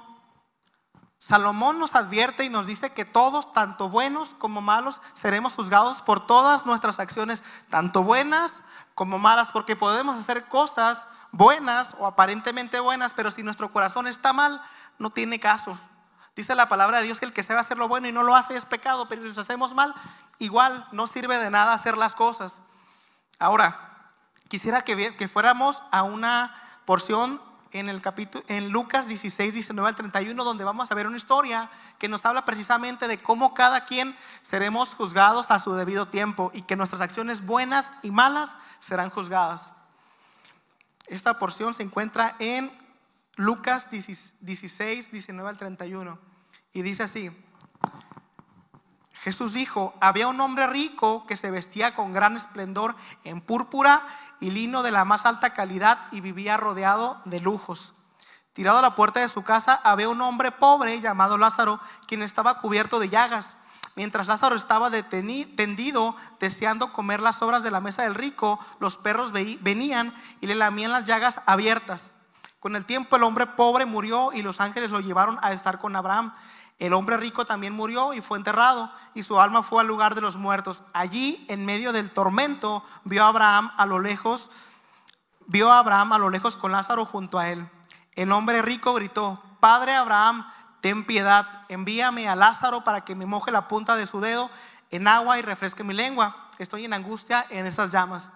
Salomón 1.18 1.78
nos 1.78 1.94
advierte 1.94 2.44
y 2.44 2.48
nos 2.48 2.66
dice 2.66 2.90
que 2.90 3.04
todos, 3.04 3.52
tanto 3.52 3.88
buenos 3.88 4.34
como 4.34 4.60
malos, 4.60 5.00
seremos 5.14 5.52
juzgados 5.52 6.02
por 6.02 6.26
todas 6.26 6.66
nuestras 6.66 6.98
acciones, 6.98 7.42
tanto 7.68 8.02
buenas 8.02 8.62
como 8.94 9.18
malas, 9.18 9.50
porque 9.50 9.76
podemos 9.76 10.18
hacer 10.18 10.46
cosas 10.46 11.06
buenas 11.30 11.94
o 11.98 12.06
aparentemente 12.06 12.80
buenas, 12.80 13.12
pero 13.12 13.30
si 13.30 13.42
nuestro 13.42 13.70
corazón 13.70 14.06
está 14.06 14.32
mal, 14.32 14.62
no 14.98 15.10
tiene 15.10 15.38
caso. 15.38 15.78
Dice 16.34 16.54
la 16.54 16.68
palabra 16.68 16.98
de 16.98 17.04
Dios 17.04 17.18
que 17.18 17.26
el 17.26 17.32
que 17.32 17.42
sabe 17.42 17.60
hacer 17.60 17.78
lo 17.78 17.88
bueno 17.88 18.08
y 18.08 18.12
no 18.12 18.22
lo 18.22 18.34
hace 18.34 18.56
es 18.56 18.64
pecado, 18.64 19.08
pero 19.08 19.22
si 19.22 19.28
nos 19.28 19.38
hacemos 19.38 19.74
mal, 19.74 19.94
igual 20.38 20.88
no 20.92 21.06
sirve 21.06 21.38
de 21.38 21.50
nada 21.50 21.72
hacer 21.74 21.98
las 21.98 22.14
cosas. 22.14 22.54
Ahora, 23.38 23.89
quisiera 24.50 24.82
que, 24.82 25.28
fuéramos 25.28 25.80
a 25.92 26.02
una 26.02 26.54
porción 26.84 27.40
en 27.70 27.88
el 27.88 28.02
capítulo 28.02 28.44
en 28.48 28.70
Lucas 28.70 29.06
16, 29.06 29.54
19 29.54 29.88
al 29.88 29.94
31 29.94 30.42
donde 30.42 30.64
vamos 30.64 30.90
a 30.90 30.94
ver 30.96 31.06
una 31.06 31.16
historia 31.16 31.70
que 32.00 32.08
nos 32.08 32.26
habla 32.26 32.44
precisamente 32.44 33.06
de 33.06 33.22
cómo 33.22 33.54
cada 33.54 33.86
quien 33.86 34.12
seremos 34.42 34.88
juzgados 34.88 35.52
a 35.52 35.60
su 35.60 35.72
debido 35.74 36.08
tiempo 36.08 36.50
y 36.52 36.62
que 36.62 36.74
nuestras 36.74 37.00
acciones 37.00 37.46
buenas 37.46 37.92
y 38.02 38.10
malas 38.10 38.56
serán 38.80 39.10
juzgadas. 39.10 39.70
Esta 41.06 41.38
porción 41.38 41.72
se 41.72 41.84
encuentra 41.84 42.34
en 42.40 42.72
Lucas 43.36 43.88
16, 43.92 45.12
19 45.12 45.48
al 45.48 45.58
31 45.58 46.18
y 46.72 46.82
dice 46.82 47.04
así: 47.04 47.30
Jesús 49.22 49.52
dijo, 49.52 49.94
había 50.00 50.28
un 50.28 50.40
hombre 50.40 50.66
rico 50.66 51.26
que 51.26 51.36
se 51.36 51.50
vestía 51.50 51.94
con 51.94 52.14
gran 52.14 52.36
esplendor 52.36 52.94
en 53.24 53.42
púrpura 53.42 54.00
y 54.40 54.50
lino 54.50 54.82
de 54.82 54.90
la 54.90 55.04
más 55.04 55.26
alta 55.26 55.50
calidad 55.52 55.98
y 56.10 56.22
vivía 56.22 56.56
rodeado 56.56 57.20
de 57.26 57.40
lujos. 57.40 57.92
Tirado 58.54 58.78
a 58.78 58.82
la 58.82 58.96
puerta 58.96 59.20
de 59.20 59.28
su 59.28 59.42
casa 59.42 59.78
había 59.84 60.08
un 60.08 60.22
hombre 60.22 60.50
pobre 60.50 61.00
llamado 61.00 61.36
Lázaro, 61.36 61.80
quien 62.06 62.22
estaba 62.22 62.60
cubierto 62.60 62.98
de 62.98 63.10
llagas. 63.10 63.52
Mientras 63.94 64.26
Lázaro 64.26 64.56
estaba 64.56 64.90
tendido, 64.90 66.16
deseando 66.38 66.92
comer 66.92 67.20
las 67.20 67.42
obras 67.42 67.62
de 67.62 67.70
la 67.70 67.80
mesa 67.80 68.04
del 68.04 68.14
rico, 68.14 68.58
los 68.78 68.96
perros 68.96 69.32
venían 69.32 70.14
y 70.40 70.46
le 70.46 70.54
lamían 70.54 70.92
las 70.92 71.04
llagas 71.04 71.40
abiertas. 71.44 72.14
Con 72.58 72.76
el 72.76 72.86
tiempo 72.86 73.16
el 73.16 73.24
hombre 73.24 73.46
pobre 73.46 73.84
murió 73.84 74.32
y 74.32 74.42
los 74.42 74.60
ángeles 74.60 74.90
lo 74.90 75.00
llevaron 75.00 75.38
a 75.42 75.52
estar 75.52 75.78
con 75.78 75.96
Abraham. 75.96 76.32
El 76.80 76.94
hombre 76.94 77.18
rico 77.18 77.44
también 77.44 77.74
murió 77.74 78.14
y 78.14 78.22
fue 78.22 78.38
enterrado, 78.38 78.90
y 79.14 79.22
su 79.22 79.38
alma 79.38 79.62
fue 79.62 79.82
al 79.82 79.86
lugar 79.86 80.14
de 80.14 80.22
los 80.22 80.36
muertos. 80.36 80.82
Allí, 80.94 81.44
en 81.48 81.66
medio 81.66 81.92
del 81.92 82.10
tormento, 82.10 82.82
vio 83.04 83.22
a 83.22 83.28
Abraham 83.28 83.70
a 83.76 83.84
lo 83.84 84.00
lejos, 84.00 84.50
vio 85.46 85.70
a 85.70 85.78
Abraham 85.78 86.14
a 86.14 86.18
lo 86.18 86.30
lejos 86.30 86.56
con 86.56 86.72
Lázaro 86.72 87.04
junto 87.04 87.38
a 87.38 87.50
él. 87.50 87.68
El 88.14 88.32
hombre 88.32 88.62
rico 88.62 88.94
gritó, 88.94 89.42
Padre 89.60 89.94
Abraham, 89.94 90.50
ten 90.80 91.04
piedad, 91.04 91.46
envíame 91.68 92.28
a 92.28 92.34
Lázaro 92.34 92.82
para 92.82 93.02
que 93.02 93.14
me 93.14 93.26
moje 93.26 93.52
la 93.52 93.68
punta 93.68 93.94
de 93.94 94.06
su 94.06 94.20
dedo 94.20 94.50
en 94.90 95.06
agua 95.06 95.38
y 95.38 95.42
refresque 95.42 95.84
mi 95.84 95.92
lengua. 95.92 96.48
Estoy 96.56 96.86
en 96.86 96.94
angustia 96.94 97.44
en 97.50 97.66
esas 97.66 97.92
llamas. 97.92 98.32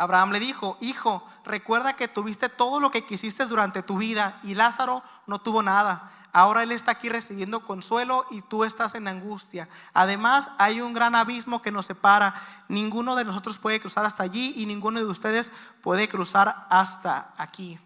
Abraham 0.00 0.32
le 0.32 0.40
dijo, 0.40 0.78
hijo, 0.80 1.26
recuerda 1.44 1.94
que 1.94 2.08
tuviste 2.08 2.48
todo 2.48 2.80
lo 2.80 2.90
que 2.90 3.04
quisiste 3.04 3.46
durante 3.46 3.82
tu 3.82 3.98
vida 3.98 4.40
y 4.42 4.54
Lázaro 4.54 5.02
no 5.26 5.40
tuvo 5.40 5.62
nada 5.62 6.10
Ahora 6.32 6.62
Él 6.62 6.72
está 6.72 6.92
aquí 6.92 7.08
recibiendo 7.08 7.64
consuelo 7.64 8.24
y 8.30 8.42
tú 8.42 8.64
estás 8.64 8.94
en 8.94 9.08
angustia. 9.08 9.68
Además, 9.92 10.50
hay 10.58 10.80
un 10.80 10.92
gran 10.92 11.14
abismo 11.14 11.60
que 11.60 11.72
nos 11.72 11.86
separa. 11.86 12.34
Ninguno 12.68 13.16
de 13.16 13.24
nosotros 13.24 13.58
puede 13.58 13.80
cruzar 13.80 14.04
hasta 14.04 14.22
allí 14.22 14.54
y 14.56 14.66
ninguno 14.66 15.00
de 15.00 15.06
ustedes 15.06 15.50
puede 15.82 16.08
cruzar 16.08 16.66
hasta 16.70 17.34
aquí. 17.36 17.78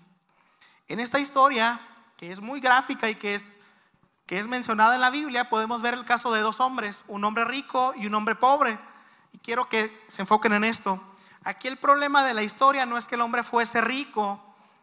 En 0.89 1.01
esta 1.01 1.19
historia, 1.19 1.81
que 2.19 2.33
es 2.33 2.41
muy 2.41 2.61
gráfica 2.61 3.09
y 3.09 3.15
que 3.15 3.35
es, 3.35 3.59
que 4.27 4.39
es 4.39 4.47
mencionada 4.47 4.95
en 4.95 5.01
la 5.01 5.11
Biblia, 5.11 5.49
podemos 5.49 5.81
ver 5.81 5.95
el 5.95 6.05
caso 6.05 6.31
de 6.33 6.43
dos 6.43 6.61
hombres, 6.61 7.03
un 7.09 7.25
hombre 7.25 7.45
rico 7.45 7.95
y 7.97 8.07
un 8.07 8.15
hombre 8.15 8.35
pobre. 8.35 8.79
Y 9.33 9.39
quiero 9.39 9.71
que 9.71 10.05
se 10.09 10.21
enfoquen 10.21 10.53
en 10.53 10.65
esto. 10.65 11.01
Aquí 11.45 11.69
el 11.69 11.77
problema 11.77 12.25
de 12.25 12.35
la 12.35 12.43
historia 12.43 12.87
no 12.87 12.97
es 12.97 13.07
que 13.07 13.15
el 13.17 13.21
hombre 13.21 13.43
fuese 13.43 13.81
rico 13.81 14.41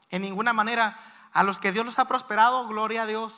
en 0.09 0.21
ninguna 0.21 0.53
manera. 0.53 0.97
A 1.33 1.43
los 1.43 1.59
que 1.59 1.71
Dios 1.71 1.85
los 1.85 1.97
ha 1.97 2.05
prosperado, 2.05 2.67
gloria 2.67 3.03
a 3.03 3.05
Dios. 3.05 3.37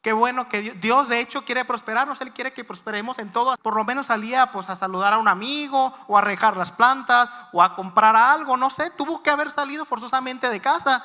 Qué 0.00 0.12
bueno 0.12 0.48
que 0.48 0.60
Dios 0.60 1.08
de 1.08 1.20
hecho 1.20 1.44
quiere 1.44 1.64
prosperarnos, 1.64 2.20
Él 2.20 2.32
quiere 2.32 2.52
que 2.52 2.62
prosperemos 2.62 3.18
en 3.18 3.32
todo. 3.32 3.56
Por 3.56 3.74
lo 3.74 3.84
menos 3.84 4.06
salía 4.06 4.52
pues 4.52 4.68
a 4.68 4.76
saludar 4.76 5.14
a 5.14 5.18
un 5.18 5.28
amigo 5.28 5.94
o 6.06 6.18
a 6.18 6.20
rejar 6.20 6.56
las 6.56 6.70
plantas 6.70 7.32
o 7.52 7.62
a 7.62 7.74
comprar 7.74 8.14
algo, 8.14 8.56
no 8.56 8.68
sé, 8.70 8.90
tuvo 8.90 9.22
que 9.22 9.30
haber 9.30 9.50
salido 9.50 9.84
forzosamente 9.84 10.50
de 10.50 10.60
casa. 10.60 11.02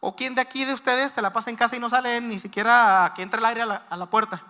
¿O 0.00 0.16
quién 0.16 0.34
de 0.34 0.40
aquí 0.40 0.64
de 0.64 0.72
ustedes 0.72 1.12
se 1.12 1.22
la 1.22 1.32
pasa 1.32 1.50
en 1.50 1.56
casa 1.56 1.76
y 1.76 1.80
no 1.80 1.90
sale 1.90 2.20
ni 2.20 2.38
siquiera 2.38 3.12
que 3.14 3.22
entre 3.22 3.38
el 3.38 3.46
aire 3.46 3.62
a 3.62 3.96
la 3.96 4.06
puerta? 4.06 4.40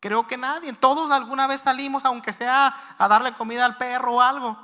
Creo 0.00 0.26
que 0.26 0.36
nadie, 0.36 0.72
todos 0.72 1.10
alguna 1.10 1.46
vez 1.46 1.60
salimos, 1.60 2.04
aunque 2.04 2.32
sea 2.32 2.74
a 2.98 3.08
darle 3.08 3.32
comida 3.34 3.64
al 3.64 3.76
perro 3.76 4.14
o 4.14 4.20
algo. 4.20 4.58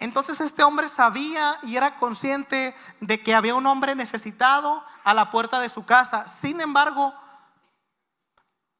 Entonces 0.00 0.40
este 0.40 0.64
hombre 0.64 0.88
sabía 0.88 1.58
y 1.62 1.76
era 1.76 1.96
consciente 1.98 2.74
de 3.00 3.22
que 3.22 3.34
había 3.34 3.54
un 3.54 3.66
hombre 3.66 3.94
necesitado 3.94 4.82
a 5.04 5.12
la 5.12 5.30
puerta 5.30 5.60
de 5.60 5.68
su 5.68 5.84
casa. 5.84 6.26
Sin 6.26 6.62
embargo, 6.62 7.14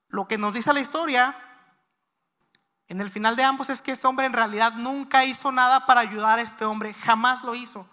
lo 0.09 0.27
que 0.27 0.39
nos 0.39 0.55
dice 0.55 0.73
la 0.73 0.81
historia 0.81 1.37
en 2.89 3.03
el 3.03 3.11
final 3.11 3.37
de 3.37 3.45
ambos 3.45 3.69
es 3.69 3.83
que 3.83 3.93
este 3.93 4.07
hombre 4.07 4.27
en 4.27 4.33
realidad 4.33 4.73
nunca 4.73 5.25
hizo 5.27 5.53
nada 5.53 5.85
para 5.87 6.01
ayudar 6.01 6.39
a 6.39 6.43
este 6.43 6.65
hombre, 6.65 6.95
jamás 6.95 7.45
lo 7.45 7.55
hizo. 7.55 7.87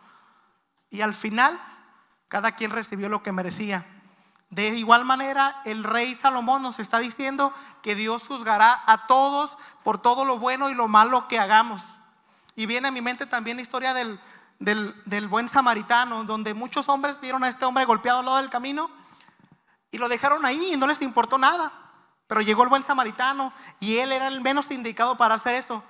Y 0.89 1.01
al 1.01 1.13
final, 1.13 1.59
cada 2.29 2.53
quien 2.53 2.71
recibió 2.71 3.09
lo 3.09 3.21
que 3.21 3.33
merecía. 3.33 3.85
De 4.49 4.69
igual 4.69 5.03
manera, 5.03 5.61
el 5.65 5.83
rey 5.83 6.15
Salomón 6.15 6.61
nos 6.61 6.79
está 6.79 6.99
diciendo 6.99 7.53
que 7.83 7.93
Dios 7.93 8.25
juzgará 8.25 8.81
a 8.85 9.05
todos 9.05 9.57
por 9.83 10.01
todo 10.01 10.23
lo 10.23 10.39
bueno 10.39 10.69
y 10.69 10.73
lo 10.73 10.87
malo 10.87 11.27
que 11.27 11.37
hagamos. 11.37 11.83
Y 12.57 12.65
viene 12.65 12.87
a 12.87 12.91
mi 12.91 13.01
mente 13.01 13.27
también 13.27 13.57
la 13.57 13.61
historia 13.61 13.93
del, 13.93 14.19
del 14.57 15.27
buen 15.27 15.47
samaritano, 15.47 16.23
donde 16.23 16.55
muchos 16.55 16.89
hombres 16.89 17.21
vieron 17.21 17.43
a 17.43 17.49
este 17.49 17.65
hombre 17.65 17.85
golpeado 17.85 18.19
al 18.19 18.25
lado 18.25 18.37
del 18.37 18.49
camino 18.49 18.89
y 19.91 19.99
lo 19.99 20.09
dejaron 20.09 20.43
ahí 20.43 20.73
y 20.73 20.75
no 20.75 20.87
les 20.87 21.03
importó 21.03 21.37
nada. 21.37 21.71
Pero 22.25 22.41
llegó 22.41 22.63
el 22.63 22.69
buen 22.69 22.81
samaritano 22.81 23.53
y 23.79 23.99
él 23.99 24.11
era 24.11 24.27
el 24.27 24.41
menos 24.41 24.71
indicado 24.71 25.17
para 25.17 25.35
hacer 25.35 25.53
eso. 25.53 25.83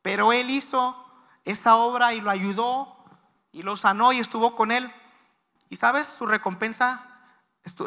Pero 0.00 0.32
él 0.32 0.48
hizo 0.48 0.96
esa 1.44 1.74
obra 1.74 2.14
y 2.14 2.20
lo 2.20 2.30
ayudó 2.30 3.04
y 3.50 3.64
lo 3.64 3.76
sanó 3.76 4.12
y 4.12 4.20
estuvo 4.20 4.54
con 4.54 4.70
él. 4.70 4.94
Y 5.70 5.74
sabes, 5.74 6.06
su 6.06 6.24
recompensa 6.24 7.04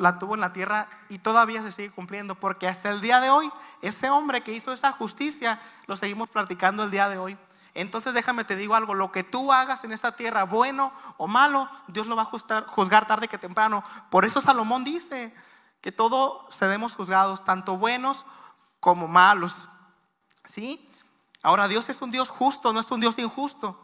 la 0.01 0.19
tuvo 0.19 0.35
en 0.35 0.41
la 0.41 0.51
tierra 0.51 0.89
y 1.07 1.19
todavía 1.19 1.63
se 1.63 1.71
sigue 1.71 1.91
cumpliendo 1.91 2.35
porque 2.35 2.67
hasta 2.67 2.89
el 2.89 2.99
día 2.99 3.21
de 3.21 3.29
hoy, 3.29 3.49
ese 3.81 4.09
hombre 4.09 4.43
que 4.43 4.51
hizo 4.51 4.73
esa 4.73 4.91
justicia, 4.91 5.61
lo 5.87 5.95
seguimos 5.95 6.29
practicando 6.29 6.83
el 6.83 6.91
día 6.91 7.07
de 7.07 7.17
hoy. 7.17 7.37
Entonces 7.73 8.13
déjame 8.13 8.43
te 8.43 8.55
digo 8.55 8.75
algo, 8.75 8.93
lo 8.93 9.11
que 9.11 9.23
tú 9.23 9.53
hagas 9.53 9.83
en 9.83 9.91
esta 9.91 10.15
tierra, 10.15 10.43
bueno 10.43 10.91
o 11.17 11.27
malo, 11.27 11.69
Dios 11.87 12.07
lo 12.07 12.15
va 12.15 12.23
a 12.23 12.63
juzgar 12.67 13.07
tarde 13.07 13.27
que 13.27 13.37
temprano. 13.37 13.83
Por 14.09 14.25
eso 14.25 14.41
Salomón 14.41 14.83
dice, 14.83 15.33
que 15.81 15.91
todos 15.91 16.53
seremos 16.53 16.95
juzgados, 16.95 17.43
tanto 17.43 17.77
buenos 17.77 18.25
como 18.79 19.07
malos. 19.07 19.55
¿Sí? 20.45 20.89
Ahora 21.41 21.67
Dios 21.67 21.87
es 21.89 22.01
un 22.01 22.11
Dios 22.11 22.29
justo, 22.29 22.73
no 22.73 22.79
es 22.79 22.91
un 22.91 22.99
Dios 22.99 23.17
injusto. 23.17 23.79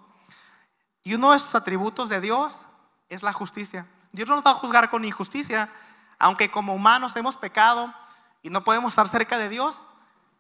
Y 1.04 1.14
uno 1.14 1.32
de 1.32 1.40
sus 1.40 1.56
atributos 1.56 2.10
de 2.10 2.20
Dios 2.20 2.66
es 3.10 3.24
la 3.24 3.34
justicia. 3.34 3.88
Dios 4.12 4.28
no 4.28 4.36
nos 4.36 4.46
va 4.46 4.52
a 4.52 4.56
juzgar 4.56 4.90
con 4.90 5.06
injusticia, 5.06 5.72
aunque 6.18 6.50
como 6.50 6.74
humanos 6.74 7.16
hemos 7.16 7.38
pecado 7.38 7.94
y 8.42 8.50
no 8.50 8.64
podemos 8.64 8.92
estar 8.92 9.08
cerca 9.08 9.38
de 9.38 9.50
Dios, 9.50 9.86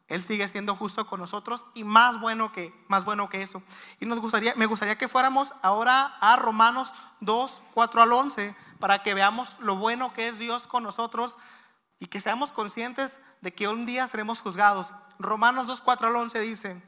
Él 0.07 0.21
sigue 0.21 0.47
siendo 0.47 0.75
justo 0.75 1.05
con 1.07 1.19
nosotros 1.19 1.65
y 1.73 1.83
más 1.83 2.19
bueno 2.19 2.51
que, 2.51 2.73
más 2.87 3.05
bueno 3.05 3.27
que 3.27 3.41
eso. 3.41 3.63
Y 3.99 4.05
nos 4.05 4.19
gustaría, 4.19 4.53
me 4.55 4.67
gustaría 4.67 4.97
que 4.97 5.07
fuéramos 5.07 5.53
ahora 5.63 6.05
a 6.19 6.35
Romanos 6.35 6.93
2, 7.21 7.63
4 7.73 8.01
al 8.03 8.13
11, 8.13 8.55
para 8.79 9.01
que 9.01 9.15
veamos 9.15 9.55
lo 9.59 9.77
bueno 9.77 10.13
que 10.13 10.27
es 10.27 10.37
Dios 10.37 10.67
con 10.67 10.83
nosotros 10.83 11.37
y 11.97 12.05
que 12.05 12.19
seamos 12.19 12.51
conscientes 12.51 13.19
de 13.41 13.53
que 13.53 13.67
un 13.67 13.87
día 13.87 14.07
seremos 14.07 14.41
juzgados. 14.41 14.93
Romanos 15.17 15.67
2, 15.67 15.81
4 15.81 16.07
al 16.07 16.15
11 16.15 16.39
dice, 16.39 16.83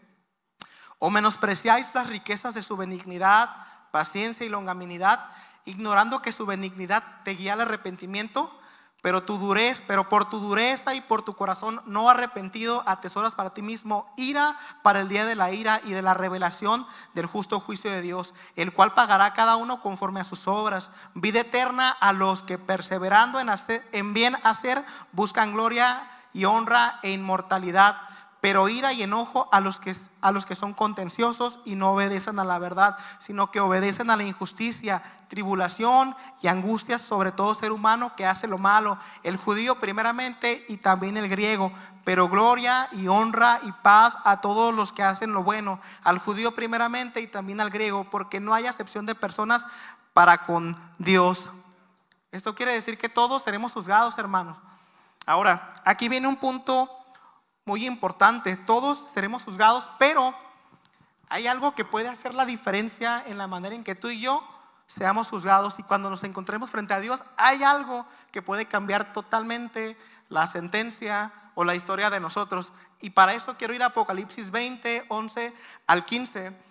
o 0.99 1.09
menospreciáis 1.09 1.93
las 1.95 2.07
riquezas 2.07 2.53
de 2.53 2.61
su 2.61 2.77
benignidad, 2.77 3.49
paciencia 3.91 4.45
y 4.45 4.49
longanimidad, 4.49 5.25
ignorando 5.65 6.21
que 6.21 6.31
su 6.31 6.45
benignidad 6.45 7.03
te 7.23 7.31
guía 7.31 7.53
al 7.53 7.61
arrepentimiento 7.61 8.59
pero 9.01 9.23
tu 9.23 9.37
pero 9.85 10.09
por 10.09 10.29
tu 10.29 10.39
dureza 10.39 10.93
y 10.95 11.01
por 11.01 11.21
tu 11.21 11.33
corazón 11.33 11.81
no 11.85 12.09
arrepentido 12.09 12.83
atesoras 12.85 13.35
para 13.35 13.53
ti 13.53 13.61
mismo 13.61 14.11
ira 14.17 14.57
para 14.81 15.01
el 15.01 15.07
día 15.07 15.25
de 15.25 15.35
la 15.35 15.51
ira 15.51 15.81
y 15.85 15.91
de 15.91 16.01
la 16.01 16.13
revelación 16.13 16.85
del 17.13 17.25
justo 17.25 17.59
juicio 17.59 17.91
de 17.91 18.01
Dios, 18.01 18.33
el 18.55 18.73
cual 18.73 18.93
pagará 18.93 19.33
cada 19.33 19.55
uno 19.55 19.81
conforme 19.81 20.19
a 20.19 20.25
sus 20.25 20.47
obras. 20.47 20.91
Vida 21.13 21.41
eterna 21.41 21.91
a 21.91 22.13
los 22.13 22.43
que 22.43 22.57
perseverando 22.57 23.39
en, 23.39 23.49
hacer, 23.49 23.87
en 23.91 24.13
bien 24.13 24.35
hacer 24.43 24.83
buscan 25.11 25.53
gloria 25.53 26.01
y 26.33 26.45
honra 26.45 26.99
e 27.03 27.11
inmortalidad 27.11 27.97
pero 28.41 28.69
ira 28.69 28.93
y 28.93 29.03
enojo 29.03 29.49
a 29.51 29.59
los, 29.59 29.79
que, 29.79 29.95
a 30.21 30.31
los 30.31 30.45
que 30.45 30.55
son 30.55 30.73
contenciosos 30.73 31.59
y 31.65 31.75
no 31.75 31.91
obedecen 31.91 32.39
a 32.39 32.43
la 32.43 32.59
verdad, 32.59 32.97
sino 33.17 33.51
que 33.51 33.59
obedecen 33.59 34.09
a 34.09 34.17
la 34.17 34.23
injusticia, 34.23 35.01
tribulación 35.27 36.15
y 36.41 36.47
angustias 36.47 37.01
sobre 37.01 37.31
todo 37.31 37.55
ser 37.55 37.71
humano 37.71 38.13
que 38.15 38.25
hace 38.25 38.47
lo 38.47 38.57
malo, 38.57 38.97
el 39.23 39.37
judío 39.37 39.75
primeramente 39.75 40.63
y 40.67 40.77
también 40.77 41.17
el 41.17 41.29
griego, 41.29 41.71
pero 42.03 42.29
gloria 42.29 42.87
y 42.93 43.07
honra 43.07 43.59
y 43.63 43.71
paz 43.71 44.17
a 44.23 44.39
todos 44.39 44.73
los 44.73 44.91
que 44.91 45.03
hacen 45.03 45.33
lo 45.33 45.43
bueno, 45.43 45.79
al 46.03 46.19
judío 46.19 46.53
primeramente 46.53 47.21
y 47.21 47.27
también 47.27 47.59
al 47.59 47.69
griego, 47.69 48.07
porque 48.09 48.39
no 48.39 48.53
hay 48.53 48.65
acepción 48.65 49.05
de 49.05 49.15
personas 49.15 49.65
para 50.13 50.43
con 50.43 50.77
Dios. 50.97 51.49
Esto 52.31 52.55
quiere 52.55 52.73
decir 52.73 52.97
que 52.97 53.09
todos 53.09 53.41
seremos 53.41 53.73
juzgados, 53.73 54.17
hermanos. 54.17 54.57
Ahora, 55.25 55.73
aquí 55.83 56.07
viene 56.07 56.27
un 56.27 56.37
punto 56.37 56.89
muy 57.67 57.85
importante. 57.85 58.55
Todos 58.55 59.11
seremos 59.13 59.43
juzgados, 59.43 59.87
pero 59.99 60.33
hay 61.29 61.45
algo 61.45 61.75
que 61.75 61.85
puede 61.85 62.07
hacer 62.07 62.33
la 62.33 62.45
diferencia 62.45 63.21
en 63.27 63.37
la 63.37 63.45
manera 63.45 63.75
en 63.75 63.83
que 63.83 63.93
tú 63.93 64.07
y 64.07 64.21
yo 64.21 64.41
seamos 64.87 65.29
juzgados 65.29 65.77
y 65.77 65.83
cuando 65.83 66.09
nos 66.09 66.23
encontremos 66.23 66.69
frente 66.69 66.93
a 66.93 67.01
Dios, 67.01 67.25
hay 67.35 67.61
algo 67.63 68.05
que 68.31 68.41
puede 68.41 68.67
cambiar 68.67 69.11
totalmente 69.11 69.97
la 70.29 70.47
sentencia 70.47 71.33
o 71.55 71.65
la 71.65 71.75
historia 71.75 72.09
de 72.09 72.21
nosotros. 72.21 72.71
Y 73.01 73.09
para 73.09 73.33
eso 73.33 73.57
quiero 73.57 73.73
ir 73.73 73.83
a 73.83 73.87
Apocalipsis 73.87 74.49
20, 74.49 75.05
11 75.09 75.53
al 75.87 76.05
15 76.05 76.66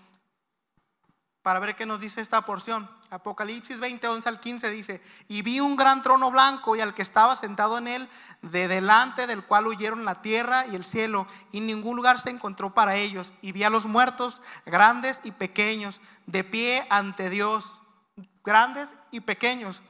para 1.47 1.61
ver 1.61 1.77
qué 1.77 1.87
nos 1.87 2.01
dice 2.01 2.21
esta 2.21 2.41
porción. 2.41 2.91
Apocalipsis 3.09 3.79
20, 3.79 4.09
11 4.09 4.29
al 4.29 4.41
15 4.41 4.69
dice, 4.69 5.01
y 5.29 5.43
vi 5.43 5.61
un 5.61 5.77
gran 5.77 6.03
trono 6.03 6.29
blanco 6.33 6.75
y 6.75 6.81
al 6.81 6.93
que 6.93 7.03
estaba 7.03 7.37
sentado 7.37 7.79
en 7.79 7.87
él, 7.87 8.09
de 8.43 8.67
delante 8.67 9.29
del 9.29 9.45
cual 9.45 9.69
huyeron 9.69 10.05
la 10.05 10.21
tierra 10.23 10.67
y 10.67 10.75
el 10.75 10.85
cielo, 10.85 11.29
y 11.53 11.61
ningún 11.61 11.95
lugar 11.95 12.19
se 12.19 12.31
encontró 12.31 12.75
para 12.75 12.97
ellos. 12.97 13.33
Y 13.43 13.53
vi 13.53 13.63
a 13.63 13.71
los 13.71 13.87
muertos, 13.87 14.41
grandes 14.65 15.21
y 15.23 15.31
pequeños, 15.31 16.01
de 16.27 16.43
pie 16.43 16.85
ante 16.91 17.31
Dios, 17.31 17.81
grandes 18.43 18.97
y 19.13 19.21
pequeños. 19.21 19.83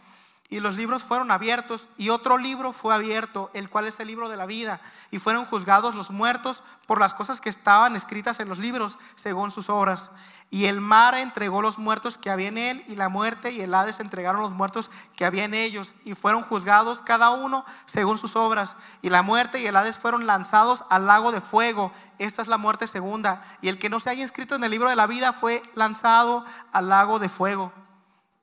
Y 0.49 0.61
los 0.61 0.77
libros 0.77 1.03
fueron 1.03 1.31
abiertos 1.33 1.89
y 1.97 2.11
otro 2.11 2.39
libro 2.39 2.73
fue 2.73 2.95
abierto, 2.95 3.51
el 3.53 3.69
cual 3.69 3.87
es 3.87 3.99
el 3.99 4.07
libro 4.07 4.29
de 4.29 4.37
la 4.37 4.47
vida. 4.47 4.81
Y 5.11 5.19
fueron 5.19 5.45
juzgados 5.45 5.97
los 5.97 6.11
muertos 6.11 6.63
por 6.87 7.01
las 7.01 7.15
cosas 7.15 7.41
que 7.41 7.49
estaban 7.49 7.97
escritas 7.97 8.39
en 8.39 8.49
los 8.49 8.59
libros, 8.59 8.99
según 9.17 9.51
sus 9.51 9.69
obras. 9.69 10.13
Y 10.49 10.67
el 10.67 10.81
mar 10.81 11.17
entregó 11.17 11.61
los 11.61 11.77
muertos 11.77 12.17
que 12.17 12.31
había 12.31 12.49
en 12.49 12.59
él, 12.59 12.85
y 12.87 12.95
la 12.95 13.09
muerte 13.09 13.51
y 13.51 13.61
el 13.61 13.75
Hades 13.75 13.99
entregaron 13.99 14.41
los 14.41 14.53
muertos 14.53 14.91
que 15.17 15.25
había 15.25 15.45
en 15.45 15.55
ellos, 15.55 15.95
y 16.05 16.15
fueron 16.15 16.43
juzgados 16.45 17.03
cada 17.03 17.31
uno 17.31 17.65
según 17.87 18.17
sus 18.17 18.37
obras. 18.37 18.77
Y 19.03 19.11
la 19.11 19.23
muerte 19.23 19.61
y 19.61 19.67
el 19.67 19.75
Hades 19.75 19.99
fueron 19.99 20.27
lanzados 20.27 20.85
al 20.89 21.07
lago 21.07 21.33
de 21.33 21.41
fuego. 21.41 21.91
Esta 22.19 22.43
es 22.43 22.49
la 22.49 22.59
muerte 22.59 22.87
segunda. 22.87 23.45
Y 23.61 23.69
el 23.69 23.79
que 23.79 23.91
no 23.91 23.99
se 23.99 24.11
haya 24.11 24.23
inscrito 24.23 24.55
en 24.55 24.63
el 24.63 24.71
libro 24.71 24.89
de 24.89 24.97
la 24.97 25.09
vida 25.09 25.33
fue 25.33 25.63
lanzado 25.75 26.45
al 26.73 26.89
lago 26.89 27.19
de 27.19 27.29
fuego. 27.29 27.73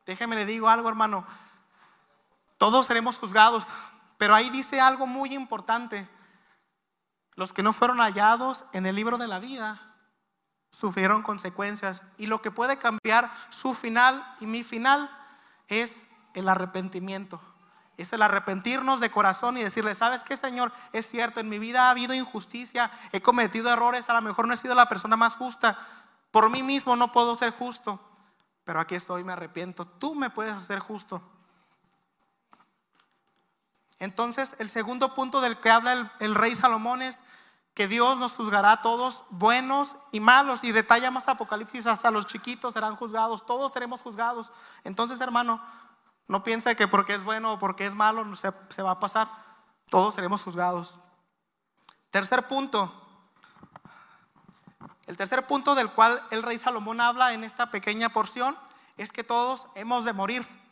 Déjeme 0.05 0.35
le 0.35 0.45
digo 0.45 0.67
algo, 0.67 0.89
hermano. 0.89 1.25
Todos 2.57 2.85
seremos 2.85 3.17
juzgados, 3.17 3.65
pero 4.17 4.35
ahí 4.35 4.49
dice 4.49 4.81
algo 4.81 5.07
muy 5.07 5.33
importante. 5.33 6.09
Los 7.35 7.53
que 7.53 7.63
no 7.63 7.71
fueron 7.71 7.99
hallados 7.99 8.65
en 8.73 8.85
el 8.85 8.95
libro 8.95 9.17
de 9.17 9.27
la 9.27 9.39
vida 9.39 9.92
sufrieron 10.73 11.21
consecuencias 11.21 12.01
y 12.17 12.25
lo 12.25 12.41
que 12.41 12.51
puede 12.51 12.77
cambiar 12.77 13.31
su 13.49 13.73
final 13.73 14.25
y 14.41 14.47
mi 14.47 14.63
final 14.63 15.09
es 15.67 16.07
el 16.33 16.49
arrepentimiento. 16.49 17.39
Es 17.95 18.11
el 18.11 18.23
arrepentirnos 18.23 18.99
de 18.99 19.11
corazón 19.11 19.55
y 19.55 19.63
decirle, 19.63 19.93
¿sabes 19.93 20.23
qué, 20.23 20.35
Señor? 20.35 20.73
Es 20.91 21.07
cierto, 21.07 21.39
en 21.39 21.47
mi 21.47 21.59
vida 21.59 21.87
ha 21.87 21.91
habido 21.91 22.13
injusticia, 22.13 22.91
he 23.11 23.21
cometido 23.21 23.69
errores, 23.69 24.09
a 24.09 24.13
lo 24.13 24.21
mejor 24.21 24.47
no 24.47 24.53
he 24.55 24.57
sido 24.57 24.73
la 24.73 24.89
persona 24.89 25.15
más 25.15 25.35
justa. 25.35 25.77
Por 26.31 26.49
mí 26.49 26.63
mismo 26.63 26.95
no 26.95 27.11
puedo 27.11 27.35
ser 27.35 27.51
justo, 27.51 27.99
pero 28.63 28.79
aquí 28.79 28.95
estoy, 28.95 29.23
me 29.23 29.33
arrepiento. 29.33 29.85
Tú 29.85 30.15
me 30.15 30.31
puedes 30.31 30.53
hacer 30.53 30.79
justo. 30.79 31.21
Entonces, 33.99 34.55
el 34.57 34.69
segundo 34.69 35.13
punto 35.13 35.39
del 35.39 35.57
que 35.57 35.69
habla 35.69 36.11
el, 36.19 36.35
rey 36.35 36.55
Salomón 36.55 37.03
es 37.03 37.19
que 37.73 37.87
Dios 37.87 38.17
nos 38.19 38.33
juzgará 38.33 38.73
a 38.73 38.81
todos 38.81 39.23
buenos 39.29 39.95
y 40.11 40.19
malos. 40.19 40.63
Y 40.63 40.71
detalla 40.71 41.11
más 41.11 41.27
Apocalipsis, 41.27 41.87
hasta 41.87 42.11
los 42.11 42.27
chiquitos 42.27 42.73
serán 42.73 42.95
juzgados, 42.95 43.45
todos 43.45 43.71
seremos 43.73 44.01
juzgados. 44.01 44.51
Entonces, 44.83 45.19
hermano, 45.21 45.61
no 46.27 46.43
piense 46.43 46.75
que 46.75 46.87
porque 46.87 47.15
es 47.15 47.23
bueno 47.23 47.53
o 47.53 47.59
porque 47.59 47.85
es 47.85 47.95
malo 47.95 48.35
se, 48.35 48.51
se 48.69 48.81
va 48.81 48.91
a 48.91 48.99
pasar. 48.99 49.27
Todos 49.89 50.13
seremos 50.13 50.43
juzgados. 50.43 50.99
Tercer 52.09 52.47
punto. 52.47 52.93
El 55.07 55.17
tercer 55.17 55.45
punto 55.47 55.75
del 55.75 55.89
cual 55.89 56.21
el 56.31 56.43
rey 56.43 56.57
Salomón 56.57 57.01
habla 57.01 57.33
en 57.33 57.43
esta 57.43 57.71
pequeña 57.71 58.09
porción 58.09 58.55
es 58.97 59.11
que 59.11 59.23
todos 59.23 59.67
hemos 59.75 60.05
de 60.05 60.13
morir. 60.13 60.62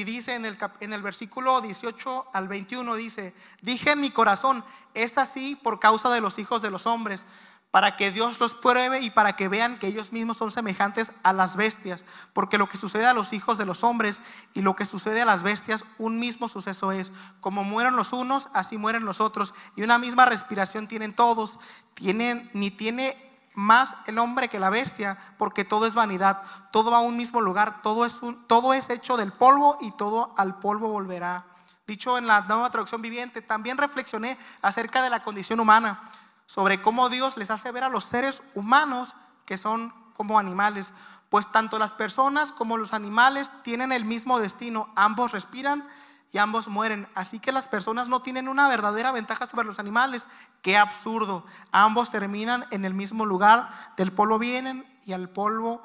Y 0.00 0.04
dice 0.04 0.34
en 0.34 0.46
el, 0.46 0.56
en 0.80 0.94
el 0.94 1.02
versículo 1.02 1.60
18 1.60 2.28
al 2.32 2.48
21, 2.48 2.94
dice, 2.94 3.34
dije 3.60 3.90
en 3.90 4.00
mi 4.00 4.08
corazón, 4.08 4.64
es 4.94 5.18
así 5.18 5.56
por 5.56 5.78
causa 5.78 6.08
de 6.08 6.22
los 6.22 6.38
hijos 6.38 6.62
de 6.62 6.70
los 6.70 6.86
hombres, 6.86 7.26
para 7.70 7.98
que 7.98 8.10
Dios 8.10 8.40
los 8.40 8.54
pruebe 8.54 9.00
y 9.00 9.10
para 9.10 9.36
que 9.36 9.48
vean 9.48 9.78
que 9.78 9.88
ellos 9.88 10.10
mismos 10.10 10.38
son 10.38 10.50
semejantes 10.50 11.12
a 11.22 11.34
las 11.34 11.54
bestias, 11.54 12.06
porque 12.32 12.56
lo 12.56 12.66
que 12.66 12.78
sucede 12.78 13.04
a 13.04 13.12
los 13.12 13.34
hijos 13.34 13.58
de 13.58 13.66
los 13.66 13.84
hombres 13.84 14.22
y 14.54 14.62
lo 14.62 14.74
que 14.74 14.86
sucede 14.86 15.20
a 15.20 15.26
las 15.26 15.42
bestias, 15.42 15.84
un 15.98 16.18
mismo 16.18 16.48
suceso 16.48 16.92
es, 16.92 17.12
como 17.40 17.62
mueren 17.62 17.94
los 17.94 18.14
unos, 18.14 18.48
así 18.54 18.78
mueren 18.78 19.04
los 19.04 19.20
otros, 19.20 19.52
y 19.76 19.82
una 19.82 19.98
misma 19.98 20.24
respiración 20.24 20.88
tienen 20.88 21.12
todos, 21.12 21.58
tienen, 21.92 22.50
ni 22.54 22.70
tiene 22.70 23.29
más 23.54 23.96
el 24.06 24.18
hombre 24.18 24.48
que 24.48 24.60
la 24.60 24.70
bestia, 24.70 25.18
porque 25.38 25.64
todo 25.64 25.86
es 25.86 25.94
vanidad, 25.94 26.42
todo 26.70 26.90
va 26.90 26.98
a 26.98 27.02
un 27.02 27.16
mismo 27.16 27.40
lugar, 27.40 27.82
todo 27.82 28.04
es, 28.04 28.20
todo 28.46 28.74
es 28.74 28.90
hecho 28.90 29.16
del 29.16 29.32
polvo 29.32 29.78
y 29.80 29.92
todo 29.92 30.34
al 30.36 30.58
polvo 30.58 30.88
volverá. 30.88 31.44
Dicho 31.86 32.16
en 32.16 32.26
la 32.26 32.42
nueva 32.42 32.70
traducción 32.70 33.02
viviente, 33.02 33.42
también 33.42 33.76
reflexioné 33.76 34.38
acerca 34.62 35.02
de 35.02 35.10
la 35.10 35.22
condición 35.24 35.60
humana, 35.60 36.00
sobre 36.46 36.80
cómo 36.80 37.08
Dios 37.08 37.36
les 37.36 37.50
hace 37.50 37.70
ver 37.72 37.84
a 37.84 37.88
los 37.88 38.04
seres 38.04 38.42
humanos 38.54 39.14
que 39.44 39.58
son 39.58 39.92
como 40.14 40.38
animales, 40.38 40.92
pues 41.28 41.50
tanto 41.50 41.78
las 41.78 41.92
personas 41.92 42.52
como 42.52 42.76
los 42.76 42.92
animales 42.92 43.50
tienen 43.62 43.92
el 43.92 44.04
mismo 44.04 44.38
destino, 44.38 44.88
ambos 44.96 45.32
respiran 45.32 45.88
y 46.32 46.38
ambos 46.38 46.68
mueren. 46.68 47.08
Así 47.14 47.40
que 47.40 47.52
las 47.52 47.66
personas 47.66 48.08
no 48.08 48.22
tienen 48.22 48.48
una 48.48 48.68
verdadera 48.68 49.12
ventaja 49.12 49.46
sobre 49.46 49.66
los 49.66 49.78
animales. 49.78 50.26
Qué 50.62 50.76
absurdo. 50.76 51.44
Ambos 51.72 52.10
terminan 52.10 52.64
en 52.70 52.84
el 52.84 52.94
mismo 52.94 53.26
lugar, 53.26 53.68
del 53.96 54.12
polvo 54.12 54.38
vienen 54.38 54.86
y 55.04 55.12
al 55.12 55.28
polvo 55.28 55.82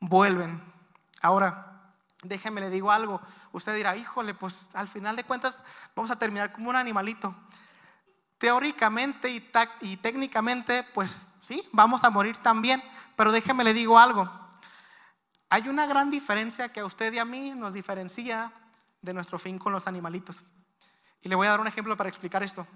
vuelven. 0.00 0.62
Ahora, 1.22 1.92
déjeme 2.22 2.60
le 2.60 2.70
digo 2.70 2.90
algo. 2.90 3.20
Usted 3.52 3.74
dirá, 3.74 3.96
híjole, 3.96 4.34
pues 4.34 4.58
al 4.72 4.88
final 4.88 5.14
de 5.14 5.24
cuentas 5.24 5.62
vamos 5.94 6.10
a 6.10 6.18
terminar 6.18 6.52
como 6.52 6.70
un 6.70 6.76
animalito. 6.76 7.34
Teóricamente 8.38 9.30
y, 9.30 9.96
técnicamente, 9.96 10.82
pues 10.92 11.28
sí, 11.40 11.62
vamos 11.72 12.02
a 12.02 12.10
morir 12.10 12.36
también. 12.38 12.82
Pero 13.16 13.30
déjeme 13.30 13.62
le 13.62 13.72
digo 13.72 13.98
algo. 13.98 14.28
Hay 15.50 15.68
una 15.68 15.86
gran 15.86 16.10
diferencia 16.10 16.72
que 16.72 16.80
a 16.80 16.84
usted 16.84 17.12
y 17.12 17.18
a 17.18 17.24
mí 17.24 17.52
nos 17.52 17.74
diferencia 17.74 18.50
de 19.04 19.14
nuestro 19.14 19.38
fin 19.38 19.58
con 19.58 19.72
los 19.72 19.86
animalitos. 19.86 20.38
Y 21.20 21.28
le 21.28 21.34
voy 21.34 21.46
a 21.46 21.50
dar 21.50 21.60
un 21.60 21.66
ejemplo 21.66 21.96
para 21.96 22.08
explicar 22.08 22.42
esto. 22.42 22.66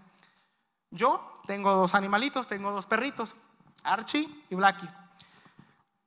Yo 0.90 1.40
tengo 1.46 1.72
dos 1.72 1.94
animalitos, 1.94 2.46
tengo 2.46 2.70
dos 2.70 2.86
perritos, 2.86 3.34
Archie 3.82 4.28
y 4.50 4.54
Blackie. 4.54 4.88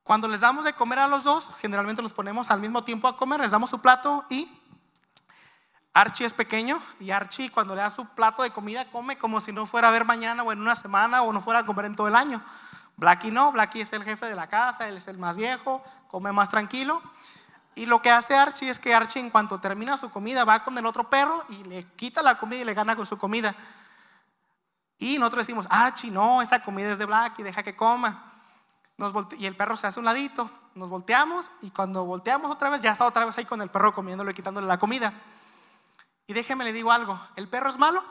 Cuando 0.04 0.28
les 0.28 0.42
damos 0.42 0.66
de 0.66 0.74
comer 0.74 1.00
a 1.00 1.08
los 1.08 1.24
dos, 1.24 1.48
generalmente 1.60 2.02
los 2.02 2.14
ponemos 2.14 2.50
al 2.50 2.60
mismo 2.60 2.84
tiempo 2.84 3.08
a 3.08 3.18
comer, 3.18 3.42
les 3.42 3.52
damos 3.52 3.70
su 3.70 3.80
plato 3.80 4.26
y 4.30 4.50
Archie 5.94 6.26
es 6.26 6.34
pequeño 6.34 6.82
y 7.00 7.12
Archie 7.12 7.52
cuando 7.52 7.76
le 7.76 7.82
da 7.82 7.90
su 7.90 8.06
plato 8.06 8.44
de 8.44 8.52
comida 8.52 8.90
come 8.90 9.18
como 9.18 9.42
si 9.42 9.52
no 9.52 9.66
fuera 9.66 9.90
a 9.90 9.92
ver 9.92 10.06
mañana 10.06 10.42
o 10.44 10.52
en 10.52 10.62
una 10.62 10.76
semana 10.76 11.22
o 11.22 11.34
no 11.34 11.42
fuera 11.42 11.60
a 11.60 11.66
comer 11.66 11.86
en 11.86 11.96
todo 11.96 12.08
el 12.08 12.16
año. 12.16 12.44
Blackie 12.98 13.32
no, 13.32 13.52
Blackie 13.52 13.82
es 13.82 13.94
el 13.94 14.04
jefe 14.04 14.28
de 14.28 14.36
la 14.36 14.48
casa, 14.48 14.88
él 14.88 14.98
es 14.98 15.08
el 15.08 15.18
más 15.18 15.38
viejo, 15.38 15.84
come 16.08 16.32
más 16.32 16.50
tranquilo. 16.50 17.02
Y 17.76 17.86
lo 17.86 18.02
que 18.02 18.12
hace 18.12 18.36
Archie 18.36 18.70
es 18.70 18.80
que 18.80 18.94
Archie 18.94 19.22
en 19.22 19.30
cuanto 19.30 19.60
termina 19.60 19.98
su 19.98 20.10
comida 20.10 20.44
va 20.44 20.64
con 20.64 20.78
el 20.78 20.86
otro 20.86 21.10
perro 21.10 21.44
y 21.50 21.64
le 21.64 21.86
quita 21.96 22.22
la 22.22 22.38
comida 22.38 22.62
y 22.62 22.66
le 22.66 22.74
gana 22.74 22.96
con 22.96 23.06
su 23.06 23.18
comida. 23.18 23.56
Y 24.98 25.18
nosotros 25.18 25.48
decimos, 25.48 25.68
Archie, 25.70 26.12
no, 26.12 26.42
esta 26.42 26.62
comida 26.62 26.92
es 26.92 27.00
de 27.00 27.06
Black 27.06 27.40
y 27.40 27.44
deja 27.44 27.64
que 27.64 27.76
coma. 27.76 28.32
Nos 28.98 29.14
y 29.38 29.46
el 29.46 29.56
perro 29.56 29.76
se 29.76 29.88
hace 29.88 30.00
un 30.00 30.06
ladito, 30.06 30.52
nos 30.76 30.90
volteamos 30.90 31.50
y 31.62 31.72
cuando 31.72 32.06
volteamos 32.06 32.52
otra 32.52 32.70
vez 32.70 32.82
ya 32.82 32.92
está 32.92 33.06
otra 33.06 33.26
vez 33.26 33.38
ahí 33.38 33.46
con 33.46 33.62
el 33.62 33.70
perro 33.70 33.94
comiéndole 33.94 34.32
y 34.32 34.36
quitándole 34.36 34.68
la 34.68 34.78
comida. 34.78 35.12
Y 36.28 36.34
déjeme 36.34 36.64
le 36.64 36.74
digo 36.74 36.92
algo, 36.92 37.20
¿el 37.36 37.48
perro 37.48 37.70
es 37.70 37.80
malo? 37.80 38.04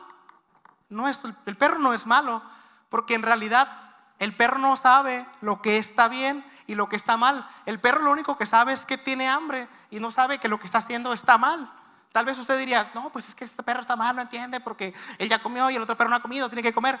No 0.89 1.07
es, 1.07 1.21
el 1.45 1.55
perro 1.55 1.79
no 1.79 1.93
es 1.93 2.05
malo, 2.05 2.41
porque 2.89 3.13
en 3.15 3.23
realidad 3.23 3.90
el 4.21 4.35
perro 4.35 4.59
no 4.59 4.77
sabe 4.77 5.25
lo 5.41 5.63
que 5.63 5.79
está 5.79 6.07
bien 6.07 6.45
y 6.67 6.75
lo 6.75 6.87
que 6.87 6.95
está 6.95 7.17
mal. 7.17 7.49
El 7.65 7.79
perro 7.79 8.03
lo 8.03 8.11
único 8.11 8.37
que 8.37 8.45
sabe 8.45 8.71
es 8.71 8.85
que 8.85 8.99
tiene 8.99 9.27
hambre 9.27 9.67
y 9.89 9.99
no 9.99 10.11
sabe 10.11 10.37
que 10.37 10.47
lo 10.47 10.59
que 10.59 10.67
está 10.67 10.77
haciendo 10.77 11.11
está 11.11 11.39
mal. 11.39 11.67
Tal 12.11 12.25
vez 12.25 12.37
usted 12.37 12.59
diría, 12.59 12.91
no, 12.93 13.09
pues 13.09 13.29
es 13.29 13.33
que 13.33 13.43
este 13.43 13.63
perro 13.63 13.81
está 13.81 13.95
mal, 13.95 14.15
no 14.15 14.21
entiende, 14.21 14.59
porque 14.59 14.93
él 15.17 15.27
ya 15.27 15.41
comió 15.41 15.71
y 15.71 15.75
el 15.75 15.81
otro 15.81 15.97
perro 15.97 16.11
no 16.11 16.17
ha 16.17 16.21
comido, 16.21 16.49
tiene 16.49 16.61
que 16.61 16.71
comer. 16.71 16.99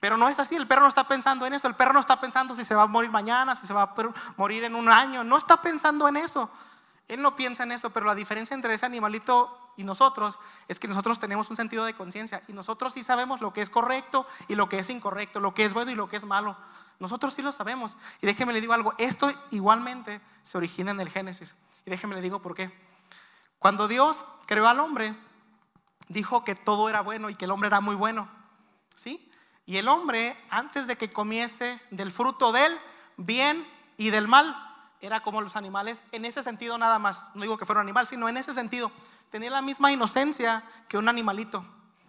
Pero 0.00 0.16
no 0.16 0.26
es 0.26 0.38
así, 0.38 0.54
el 0.56 0.66
perro 0.66 0.80
no 0.80 0.88
está 0.88 1.06
pensando 1.06 1.44
en 1.44 1.52
eso, 1.52 1.68
el 1.68 1.74
perro 1.74 1.92
no 1.92 2.00
está 2.00 2.18
pensando 2.18 2.54
si 2.54 2.64
se 2.64 2.74
va 2.74 2.84
a 2.84 2.86
morir 2.86 3.10
mañana, 3.10 3.54
si 3.54 3.66
se 3.66 3.74
va 3.74 3.82
a 3.82 3.94
morir 4.38 4.64
en 4.64 4.74
un 4.74 4.88
año, 4.88 5.22
no 5.22 5.36
está 5.36 5.58
pensando 5.58 6.08
en 6.08 6.16
eso. 6.16 6.50
Él 7.08 7.20
no 7.20 7.36
piensa 7.36 7.64
en 7.64 7.72
eso, 7.72 7.90
pero 7.90 8.06
la 8.06 8.14
diferencia 8.14 8.54
entre 8.54 8.74
ese 8.74 8.86
animalito 8.86 9.58
y 9.76 9.84
nosotros 9.84 10.38
es 10.68 10.78
que 10.78 10.88
nosotros 10.88 11.18
tenemos 11.18 11.50
un 11.50 11.56
sentido 11.56 11.84
de 11.84 11.94
conciencia 11.94 12.42
y 12.48 12.52
nosotros 12.52 12.92
sí 12.92 13.02
sabemos 13.02 13.40
lo 13.40 13.52
que 13.52 13.60
es 13.60 13.70
correcto 13.70 14.26
y 14.48 14.54
lo 14.54 14.68
que 14.68 14.78
es 14.78 14.88
incorrecto, 14.88 15.40
lo 15.40 15.54
que 15.54 15.64
es 15.64 15.74
bueno 15.74 15.90
y 15.90 15.94
lo 15.94 16.08
que 16.08 16.16
es 16.16 16.24
malo. 16.24 16.56
Nosotros 17.00 17.34
sí 17.34 17.42
lo 17.42 17.52
sabemos. 17.52 17.96
Y 18.22 18.26
déjeme 18.26 18.52
le 18.52 18.60
digo 18.60 18.72
algo, 18.72 18.94
esto 18.98 19.30
igualmente 19.50 20.20
se 20.42 20.56
origina 20.56 20.92
en 20.92 21.00
el 21.00 21.10
Génesis. 21.10 21.54
Y 21.84 21.90
déjeme 21.90 22.14
le 22.14 22.22
digo 22.22 22.40
por 22.40 22.54
qué. 22.54 22.72
Cuando 23.58 23.88
Dios 23.88 24.24
creó 24.46 24.68
al 24.68 24.80
hombre, 24.80 25.14
dijo 26.08 26.44
que 26.44 26.54
todo 26.54 26.88
era 26.88 27.00
bueno 27.00 27.30
y 27.30 27.34
que 27.34 27.44
el 27.46 27.50
hombre 27.50 27.66
era 27.66 27.80
muy 27.80 27.96
bueno. 27.96 28.28
¿Sí? 28.94 29.30
Y 29.66 29.78
el 29.78 29.88
hombre, 29.88 30.36
antes 30.50 30.86
de 30.86 30.96
que 30.96 31.12
comiese 31.12 31.80
del 31.90 32.12
fruto 32.12 32.52
del 32.52 32.78
bien 33.16 33.66
y 33.96 34.10
del 34.10 34.28
mal, 34.28 34.63
era 35.04 35.20
como 35.20 35.40
los 35.40 35.56
animales, 35.56 36.00
en 36.12 36.24
ese 36.24 36.42
sentido 36.42 36.78
nada 36.78 36.98
más, 36.98 37.22
no 37.34 37.42
digo 37.42 37.58
que 37.58 37.66
fuera 37.66 37.80
un 37.80 37.86
animal, 37.86 38.06
sino 38.06 38.28
en 38.28 38.36
ese 38.36 38.54
sentido, 38.54 38.90
tenía 39.30 39.50
la 39.50 39.62
misma 39.62 39.92
inocencia 39.92 40.62
que 40.88 40.98
un 40.98 41.08
animalito. 41.08 41.64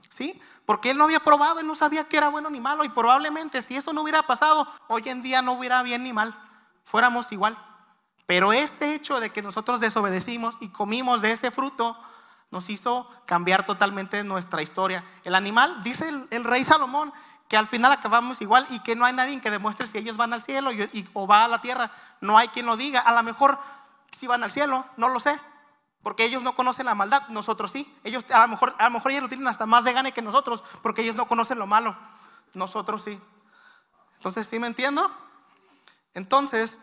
¿Sí? 0.10 0.40
Porque 0.66 0.92
él 0.92 0.98
no 0.98 1.04
había 1.04 1.20
probado, 1.20 1.60
él 1.60 1.68
no 1.68 1.76
sabía 1.76 2.08
que 2.08 2.16
era 2.16 2.30
bueno 2.30 2.50
ni 2.50 2.62
malo 2.62 2.86
y 2.86 2.90
probablemente 2.90 3.62
si 3.62 3.76
eso 3.76 3.92
no 3.92 4.02
hubiera 4.02 4.24
pasado, 4.24 4.66
hoy 4.88 5.04
en 5.08 5.22
día 5.22 5.42
no 5.42 5.54
hubiera 5.54 5.84
bien 5.84 6.06
ni 6.06 6.14
mal, 6.14 6.34
fuéramos 6.84 7.32
igual. 7.34 7.58
Pero 8.26 8.54
ese 8.54 8.96
hecho 8.96 9.20
de 9.20 9.32
que 9.32 9.42
nosotros 9.42 9.82
desobedecimos 9.82 10.56
y 10.62 10.70
comimos 10.70 11.22
de 11.22 11.34
ese 11.34 11.52
fruto 11.52 11.98
nos 12.52 12.70
hizo 12.70 13.10
cambiar 13.26 13.66
totalmente 13.66 14.24
nuestra 14.24 14.62
historia. 14.62 15.04
El 15.24 15.36
animal, 15.36 15.84
dice 15.84 16.10
el, 16.30 16.44
rey 16.44 16.64
Salomón, 16.64 17.12
que 17.48 17.58
al 17.58 17.68
final 17.68 17.92
acabamos 17.92 18.42
igual 18.42 18.66
y 18.70 18.80
que 18.80 18.96
no 18.96 19.06
hay 19.06 19.14
nadie 19.14 19.40
que 19.40 19.52
demuestre 19.52 19.88
si 19.88 19.98
ellos 19.98 20.18
van 20.18 20.34
al 20.34 20.42
cielo 20.42 20.72
o 21.14 21.28
va 21.28 21.46
a 21.46 21.48
la 21.48 21.62
tierra. 21.62 21.92
No 22.22 22.38
hay 22.38 22.48
quien 22.48 22.66
lo 22.66 22.76
diga. 22.76 23.02
A 23.02 23.14
lo 23.14 23.22
mejor 23.24 23.60
si 24.18 24.28
van 24.28 24.44
al 24.44 24.52
cielo, 24.52 24.86
no 24.98 25.10
lo 25.10 25.20
sé. 25.20 25.40
Porque 26.02 26.24
ellos 26.24 26.44
no 26.44 26.56
conocen 26.56 26.86
la 26.86 26.96
maldad, 26.96 27.28
nosotros 27.30 27.72
sí. 27.72 27.92
Ellos 28.04 28.26
a 28.30 28.42
lo 28.42 28.48
mejor, 28.50 28.76
a 28.78 28.84
lo 28.86 28.92
mejor 28.92 29.12
ellos 29.12 29.24
lo 29.24 29.30
tienen 29.30 29.48
hasta 29.48 29.66
más 29.66 29.84
de 29.84 29.94
gane 29.94 30.12
que 30.12 30.22
nosotros, 30.22 30.64
porque 30.82 31.02
ellos 31.02 31.16
no 31.16 31.28
conocen 31.28 31.58
lo 31.58 31.66
malo. 31.66 31.98
Nosotros 32.54 33.04
sí. 33.04 33.20
Entonces, 34.18 34.48
¿sí 34.48 34.60
me 34.60 34.68
entiendo? 34.68 35.12
Entonces, 36.14 36.78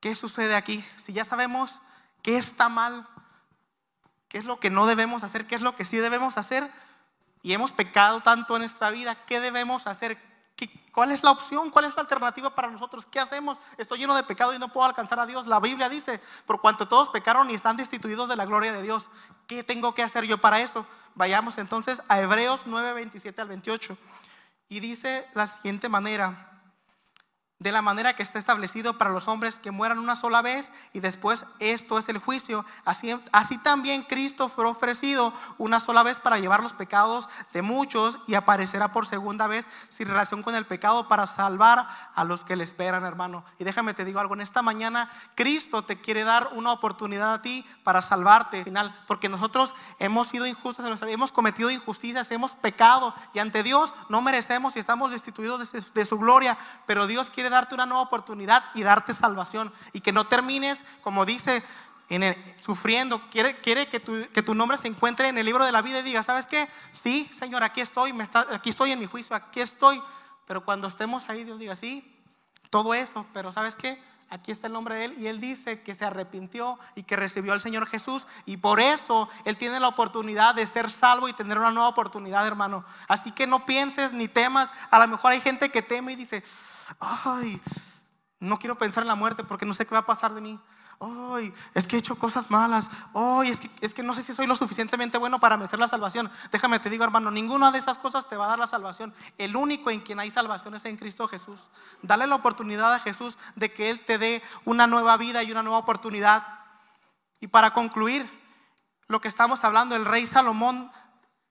¿qué 0.00 0.14
sucede 0.14 0.54
aquí? 0.54 0.84
Si 0.96 1.12
ya 1.12 1.24
sabemos 1.24 1.80
qué 2.22 2.38
está 2.38 2.68
mal, 2.68 3.06
qué 4.28 4.38
es 4.38 4.44
lo 4.44 4.60
que 4.60 4.70
no 4.70 4.86
debemos 4.86 5.24
hacer, 5.24 5.46
qué 5.46 5.54
es 5.54 5.62
lo 5.62 5.76
que 5.76 5.84
sí 5.84 5.96
debemos 5.96 6.38
hacer, 6.38 6.72
y 7.46 7.52
hemos 7.52 7.70
pecado 7.70 8.20
tanto 8.22 8.56
en 8.56 8.62
nuestra 8.62 8.90
vida, 8.90 9.14
¿qué 9.24 9.38
debemos 9.38 9.86
hacer? 9.86 10.18
¿Cuál 10.90 11.12
es 11.12 11.22
la 11.22 11.30
opción? 11.30 11.70
¿Cuál 11.70 11.84
es 11.84 11.94
la 11.94 12.02
alternativa 12.02 12.52
para 12.52 12.68
nosotros? 12.68 13.06
¿Qué 13.06 13.20
hacemos? 13.20 13.56
Estoy 13.78 14.00
lleno 14.00 14.16
de 14.16 14.24
pecado 14.24 14.52
y 14.52 14.58
no 14.58 14.66
puedo 14.72 14.84
alcanzar 14.84 15.20
a 15.20 15.26
Dios. 15.26 15.46
La 15.46 15.60
Biblia 15.60 15.88
dice, 15.88 16.20
por 16.44 16.60
cuanto 16.60 16.88
todos 16.88 17.08
pecaron 17.08 17.48
y 17.48 17.54
están 17.54 17.76
destituidos 17.76 18.28
de 18.28 18.34
la 18.34 18.46
gloria 18.46 18.72
de 18.72 18.82
Dios, 18.82 19.08
¿qué 19.46 19.62
tengo 19.62 19.94
que 19.94 20.02
hacer 20.02 20.24
yo 20.24 20.38
para 20.38 20.58
eso? 20.58 20.84
Vayamos 21.14 21.56
entonces 21.58 22.02
a 22.08 22.20
Hebreos 22.20 22.62
9, 22.66 22.94
27 22.94 23.40
al 23.40 23.46
28. 23.46 23.96
Y 24.68 24.80
dice 24.80 25.24
la 25.34 25.46
siguiente 25.46 25.88
manera, 25.88 26.55
de 27.58 27.72
la 27.72 27.80
manera 27.80 28.14
que 28.14 28.22
está 28.22 28.38
establecido 28.38 28.98
para 28.98 29.10
los 29.10 29.28
hombres 29.28 29.56
que 29.56 29.70
mueran 29.70 29.98
una 29.98 30.14
sola 30.14 30.42
vez 30.42 30.70
y 30.92 31.00
después 31.00 31.46
esto 31.58 31.98
es 31.98 32.08
el 32.10 32.18
juicio. 32.18 32.66
Así, 32.84 33.16
así 33.32 33.56
también 33.56 34.02
Cristo 34.02 34.50
fue 34.50 34.66
ofrecido 34.66 35.32
una 35.56 35.80
sola 35.80 36.02
vez 36.02 36.18
para 36.18 36.38
llevar 36.38 36.62
los 36.62 36.74
pecados 36.74 37.30
de 37.54 37.62
muchos 37.62 38.18
y 38.26 38.34
aparecerá 38.34 38.92
por 38.92 39.06
segunda 39.06 39.46
vez 39.46 39.66
sin 39.88 40.08
relación 40.08 40.42
con 40.42 40.54
el 40.54 40.66
pecado 40.66 41.08
para 41.08 41.26
salvar 41.26 41.88
a 42.14 42.24
los 42.24 42.44
que 42.44 42.56
le 42.56 42.64
esperan, 42.64 43.06
hermano. 43.06 43.42
Y 43.58 43.64
déjame 43.64 43.94
te 43.94 44.04
digo 44.04 44.20
algo, 44.20 44.34
en 44.34 44.42
esta 44.42 44.60
mañana 44.60 45.08
Cristo 45.34 45.82
te 45.82 45.98
quiere 45.98 46.24
dar 46.24 46.50
una 46.52 46.72
oportunidad 46.72 47.32
a 47.32 47.42
ti 47.42 47.64
para 47.84 48.02
salvarte, 48.02 48.64
final, 48.64 48.94
porque 49.06 49.30
nosotros 49.30 49.74
hemos 49.98 50.28
sido 50.28 50.46
injustos, 50.46 50.84
hemos 51.02 51.32
cometido 51.32 51.70
injusticias, 51.70 52.30
hemos 52.30 52.52
pecado 52.52 53.14
y 53.32 53.38
ante 53.38 53.62
Dios 53.62 53.94
no 54.10 54.20
merecemos 54.20 54.76
y 54.76 54.78
estamos 54.78 55.12
destituidos 55.12 55.72
de, 55.72 56.04
su 56.04 56.18
gloria, 56.18 56.58
pero 56.86 57.06
Dios 57.06 57.30
quiere 57.30 57.45
darte 57.50 57.74
una 57.74 57.86
nueva 57.86 58.02
oportunidad 58.02 58.64
y 58.74 58.82
darte 58.82 59.14
salvación. 59.14 59.72
Y 59.92 60.00
que 60.00 60.12
no 60.12 60.26
termines, 60.26 60.80
como 61.02 61.24
dice, 61.24 61.62
en 62.08 62.36
sufriendo. 62.60 63.20
Quiere, 63.30 63.56
quiere 63.56 63.88
que, 63.88 64.00
tu, 64.00 64.12
que 64.32 64.42
tu 64.42 64.54
nombre 64.54 64.78
se 64.78 64.88
encuentre 64.88 65.28
en 65.28 65.38
el 65.38 65.46
libro 65.46 65.64
de 65.64 65.72
la 65.72 65.82
vida 65.82 65.98
y 66.00 66.02
diga, 66.02 66.22
¿sabes 66.22 66.46
qué? 66.46 66.68
Sí, 66.92 67.28
Señor, 67.32 67.62
aquí 67.62 67.80
estoy, 67.80 68.12
me 68.12 68.24
está, 68.24 68.46
aquí 68.50 68.70
estoy 68.70 68.92
en 68.92 68.98
mi 68.98 69.06
juicio, 69.06 69.34
aquí 69.34 69.60
estoy. 69.60 70.02
Pero 70.46 70.64
cuando 70.64 70.88
estemos 70.88 71.28
ahí, 71.28 71.44
Dios 71.44 71.58
diga, 71.58 71.74
sí, 71.74 72.16
todo 72.70 72.94
eso, 72.94 73.26
pero 73.32 73.52
¿sabes 73.52 73.76
qué? 73.76 74.00
Aquí 74.28 74.50
está 74.50 74.66
el 74.66 74.72
nombre 74.72 74.96
de 74.96 75.04
Él 75.04 75.14
y 75.18 75.28
Él 75.28 75.40
dice 75.40 75.82
que 75.82 75.94
se 75.94 76.04
arrepintió 76.04 76.80
y 76.96 77.04
que 77.04 77.14
recibió 77.14 77.52
al 77.52 77.60
Señor 77.60 77.86
Jesús 77.86 78.26
y 78.44 78.56
por 78.56 78.80
eso 78.80 79.28
Él 79.44 79.56
tiene 79.56 79.78
la 79.78 79.86
oportunidad 79.86 80.56
de 80.56 80.66
ser 80.66 80.90
salvo 80.90 81.28
y 81.28 81.32
tener 81.32 81.58
una 81.58 81.70
nueva 81.70 81.88
oportunidad, 81.88 82.44
hermano. 82.44 82.84
Así 83.06 83.30
que 83.30 83.46
no 83.46 83.64
pienses 83.64 84.12
ni 84.12 84.26
temas. 84.26 84.70
A 84.90 84.98
lo 84.98 85.06
mejor 85.06 85.30
hay 85.30 85.40
gente 85.40 85.70
que 85.70 85.80
teme 85.80 86.12
y 86.12 86.16
dice, 86.16 86.42
ay, 87.00 87.60
no 88.38 88.58
quiero 88.58 88.76
pensar 88.76 89.02
en 89.02 89.08
la 89.08 89.14
muerte 89.14 89.44
porque 89.44 89.66
no 89.66 89.74
sé 89.74 89.86
qué 89.86 89.94
va 89.94 90.00
a 90.00 90.06
pasar 90.06 90.34
de 90.34 90.40
mí. 90.40 90.60
Ay, 90.98 91.52
es 91.74 91.86
que 91.86 91.96
he 91.96 91.98
hecho 91.98 92.16
cosas 92.16 92.50
malas. 92.50 92.90
Ay, 93.14 93.50
es 93.50 93.58
que, 93.58 93.70
es 93.80 93.92
que 93.92 94.02
no 94.02 94.14
sé 94.14 94.22
si 94.22 94.32
soy 94.32 94.46
lo 94.46 94.56
suficientemente 94.56 95.18
bueno 95.18 95.38
para 95.38 95.56
merecer 95.56 95.78
la 95.78 95.88
salvación. 95.88 96.30
Déjame 96.50 96.78
te 96.78 96.88
digo, 96.88 97.04
hermano, 97.04 97.30
ninguna 97.30 97.70
de 97.70 97.78
esas 97.78 97.98
cosas 97.98 98.28
te 98.28 98.36
va 98.36 98.46
a 98.46 98.48
dar 98.48 98.58
la 98.58 98.66
salvación. 98.66 99.12
El 99.36 99.56
único 99.56 99.90
en 99.90 100.00
quien 100.00 100.20
hay 100.20 100.30
salvación 100.30 100.74
es 100.74 100.84
en 100.86 100.96
Cristo 100.96 101.28
Jesús. 101.28 101.68
Dale 102.02 102.26
la 102.26 102.34
oportunidad 102.34 102.94
a 102.94 102.98
Jesús 102.98 103.36
de 103.56 103.70
que 103.70 103.90
Él 103.90 104.00
te 104.00 104.16
dé 104.16 104.42
una 104.64 104.86
nueva 104.86 105.16
vida 105.18 105.42
y 105.42 105.52
una 105.52 105.62
nueva 105.62 105.78
oportunidad. 105.78 106.46
Y 107.40 107.48
para 107.48 107.72
concluir, 107.72 108.26
lo 109.08 109.20
que 109.20 109.28
estamos 109.28 109.64
hablando, 109.64 109.96
el 109.96 110.04
rey 110.04 110.26
Salomón 110.26 110.90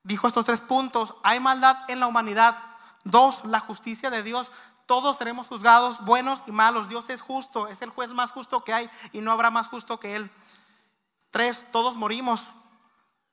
dijo 0.02 0.26
estos 0.26 0.44
tres 0.44 0.60
puntos. 0.60 1.14
Hay 1.22 1.38
maldad 1.38 1.76
en 1.88 2.00
la 2.00 2.08
humanidad. 2.08 2.58
Dos, 3.04 3.44
la 3.44 3.60
justicia 3.60 4.10
de 4.10 4.24
Dios 4.24 4.50
todos 4.86 5.16
seremos 5.16 5.48
juzgados 5.48 6.04
buenos 6.04 6.44
y 6.46 6.52
malos. 6.52 6.88
Dios 6.88 7.10
es 7.10 7.20
justo, 7.20 7.68
es 7.68 7.82
el 7.82 7.90
juez 7.90 8.10
más 8.10 8.30
justo 8.30 8.64
que 8.64 8.72
hay 8.72 8.88
y 9.12 9.20
no 9.20 9.32
habrá 9.32 9.50
más 9.50 9.68
justo 9.68 9.98
que 9.98 10.16
Él. 10.16 10.30
Tres, 11.30 11.66
todos 11.72 11.96
morimos, 11.96 12.44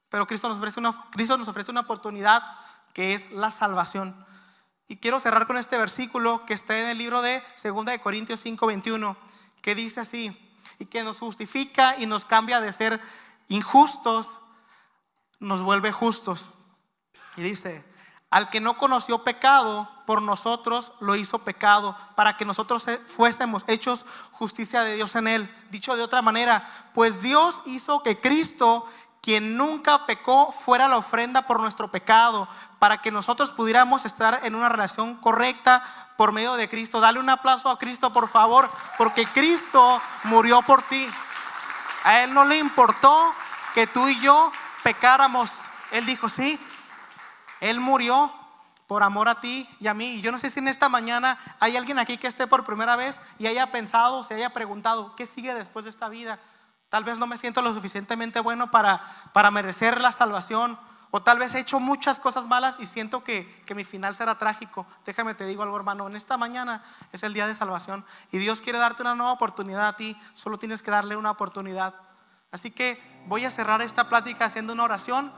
pero 0.09 0.27
Cristo 0.27 0.49
nos 0.49 0.57
ofrece 0.57 0.79
una, 0.79 1.09
Cristo 1.11 1.37
nos 1.37 1.47
ofrece 1.47 1.71
una 1.71 1.81
oportunidad 1.81 2.43
que 2.93 3.13
es 3.13 3.31
la 3.31 3.51
salvación. 3.51 4.25
Y 4.87 4.97
quiero 4.97 5.19
cerrar 5.19 5.47
con 5.47 5.57
este 5.57 5.77
versículo 5.77 6.45
que 6.45 6.53
está 6.53 6.77
en 6.77 6.89
el 6.89 6.97
libro 6.97 7.21
de 7.21 7.41
2 7.63 7.85
de 7.85 7.99
Corintios 7.99 8.39
5, 8.41 8.67
21, 8.67 9.15
que 9.61 9.75
dice 9.75 10.01
así, 10.01 10.37
y 10.79 10.87
que 10.87 11.03
nos 11.03 11.19
justifica 11.19 11.97
y 11.97 12.05
nos 12.05 12.25
cambia 12.25 12.59
de 12.59 12.73
ser 12.73 12.99
injustos, 13.47 14.37
nos 15.39 15.61
vuelve 15.61 15.91
justos. 15.91 16.49
Y 17.37 17.41
dice, 17.41 17.85
al 18.29 18.49
que 18.49 18.59
no 18.59 18.77
conoció 18.77 19.23
pecado, 19.23 19.89
por 20.05 20.21
nosotros 20.21 20.93
lo 20.99 21.15
hizo 21.15 21.39
pecado, 21.39 21.95
para 22.15 22.37
que 22.37 22.45
nosotros 22.45 22.85
fuésemos 23.07 23.63
hechos 23.67 24.05
justicia 24.31 24.83
de 24.83 24.95
Dios 24.95 25.15
en 25.15 25.27
él. 25.27 25.55
Dicho 25.69 25.95
de 25.95 26.03
otra 26.03 26.21
manera, 26.21 26.67
pues 26.93 27.21
Dios 27.21 27.61
hizo 27.65 28.03
que 28.03 28.19
Cristo, 28.19 28.85
quien 29.21 29.57
nunca 29.57 30.05
pecó, 30.05 30.51
fuera 30.51 30.87
la 30.87 30.97
ofrenda 30.97 31.47
por 31.47 31.59
nuestro 31.59 31.89
pecado, 31.89 32.47
para 32.79 33.01
que 33.01 33.11
nosotros 33.11 33.51
pudiéramos 33.51 34.05
estar 34.05 34.41
en 34.43 34.55
una 34.55 34.69
relación 34.69 35.15
correcta 35.15 35.83
por 36.17 36.31
medio 36.31 36.53
de 36.55 36.69
Cristo. 36.69 36.99
Dale 36.99 37.19
un 37.19 37.29
aplauso 37.29 37.69
a 37.69 37.79
Cristo, 37.79 38.11
por 38.11 38.27
favor, 38.27 38.69
porque 38.97 39.25
Cristo 39.27 40.01
murió 40.25 40.61
por 40.61 40.81
ti. 40.83 41.07
A 42.03 42.23
Él 42.23 42.33
no 42.33 42.43
le 42.43 42.57
importó 42.57 43.33
que 43.73 43.87
tú 43.87 44.07
y 44.07 44.19
yo 44.19 44.51
pecáramos. 44.83 45.49
Él 45.91 46.05
dijo, 46.05 46.27
sí, 46.27 46.59
él 47.63 47.79
murió 47.79 48.29
por 48.87 49.03
amor 49.03 49.29
a 49.29 49.39
ti 49.39 49.67
y 49.79 49.87
a 49.87 49.93
mí. 49.93 50.15
Y 50.15 50.21
yo 50.21 50.31
no 50.31 50.37
sé 50.37 50.49
si 50.49 50.59
en 50.59 50.67
esta 50.67 50.89
mañana 50.89 51.37
hay 51.59 51.77
alguien 51.77 51.99
aquí 51.99 52.17
que 52.17 52.27
esté 52.27 52.47
por 52.47 52.63
primera 52.63 52.95
vez 52.95 53.19
y 53.39 53.47
haya 53.47 53.71
pensado, 53.71 54.23
se 54.23 54.33
haya 54.35 54.53
preguntado, 54.53 55.15
¿qué 55.15 55.25
sigue 55.25 55.53
después 55.53 55.85
de 55.85 55.91
esta 55.91 56.09
vida? 56.09 56.39
Tal 56.89 57.03
vez 57.03 57.17
no 57.17 57.25
me 57.25 57.37
siento 57.37 57.61
lo 57.61 57.73
suficientemente 57.73 58.39
bueno 58.39 58.69
para, 58.69 59.01
para 59.33 59.51
merecer 59.51 59.99
la 59.99 60.11
salvación. 60.11 60.77
O 61.15 61.21
tal 61.21 61.37
vez 61.37 61.53
he 61.53 61.59
hecho 61.59 61.79
muchas 61.79 62.19
cosas 62.19 62.47
malas 62.47 62.77
y 62.79 62.87
siento 62.87 63.23
que, 63.23 63.63
que 63.67 63.75
mi 63.75 63.83
final 63.83 64.15
será 64.15 64.37
trágico. 64.37 64.87
Déjame 65.05 65.35
te 65.35 65.45
digo 65.45 65.61
algo, 65.61 65.77
hermano. 65.77 66.07
En 66.07 66.15
esta 66.15 66.37
mañana 66.37 66.83
es 67.11 67.21
el 67.21 67.35
día 67.35 67.45
de 67.45 67.53
salvación 67.53 68.03
y 68.31 68.39
Dios 68.39 68.61
quiere 68.61 68.79
darte 68.79 69.03
una 69.03 69.13
nueva 69.13 69.31
oportunidad 69.31 69.87
a 69.87 69.95
ti. 69.95 70.17
Solo 70.33 70.57
tienes 70.57 70.81
que 70.81 70.89
darle 70.89 71.15
una 71.15 71.29
oportunidad. 71.29 71.93
Así 72.51 72.71
que 72.71 72.99
voy 73.27 73.45
a 73.45 73.51
cerrar 73.51 73.81
esta 73.81 74.09
plática 74.09 74.45
haciendo 74.45 74.73
una 74.73 74.83
oración 74.83 75.31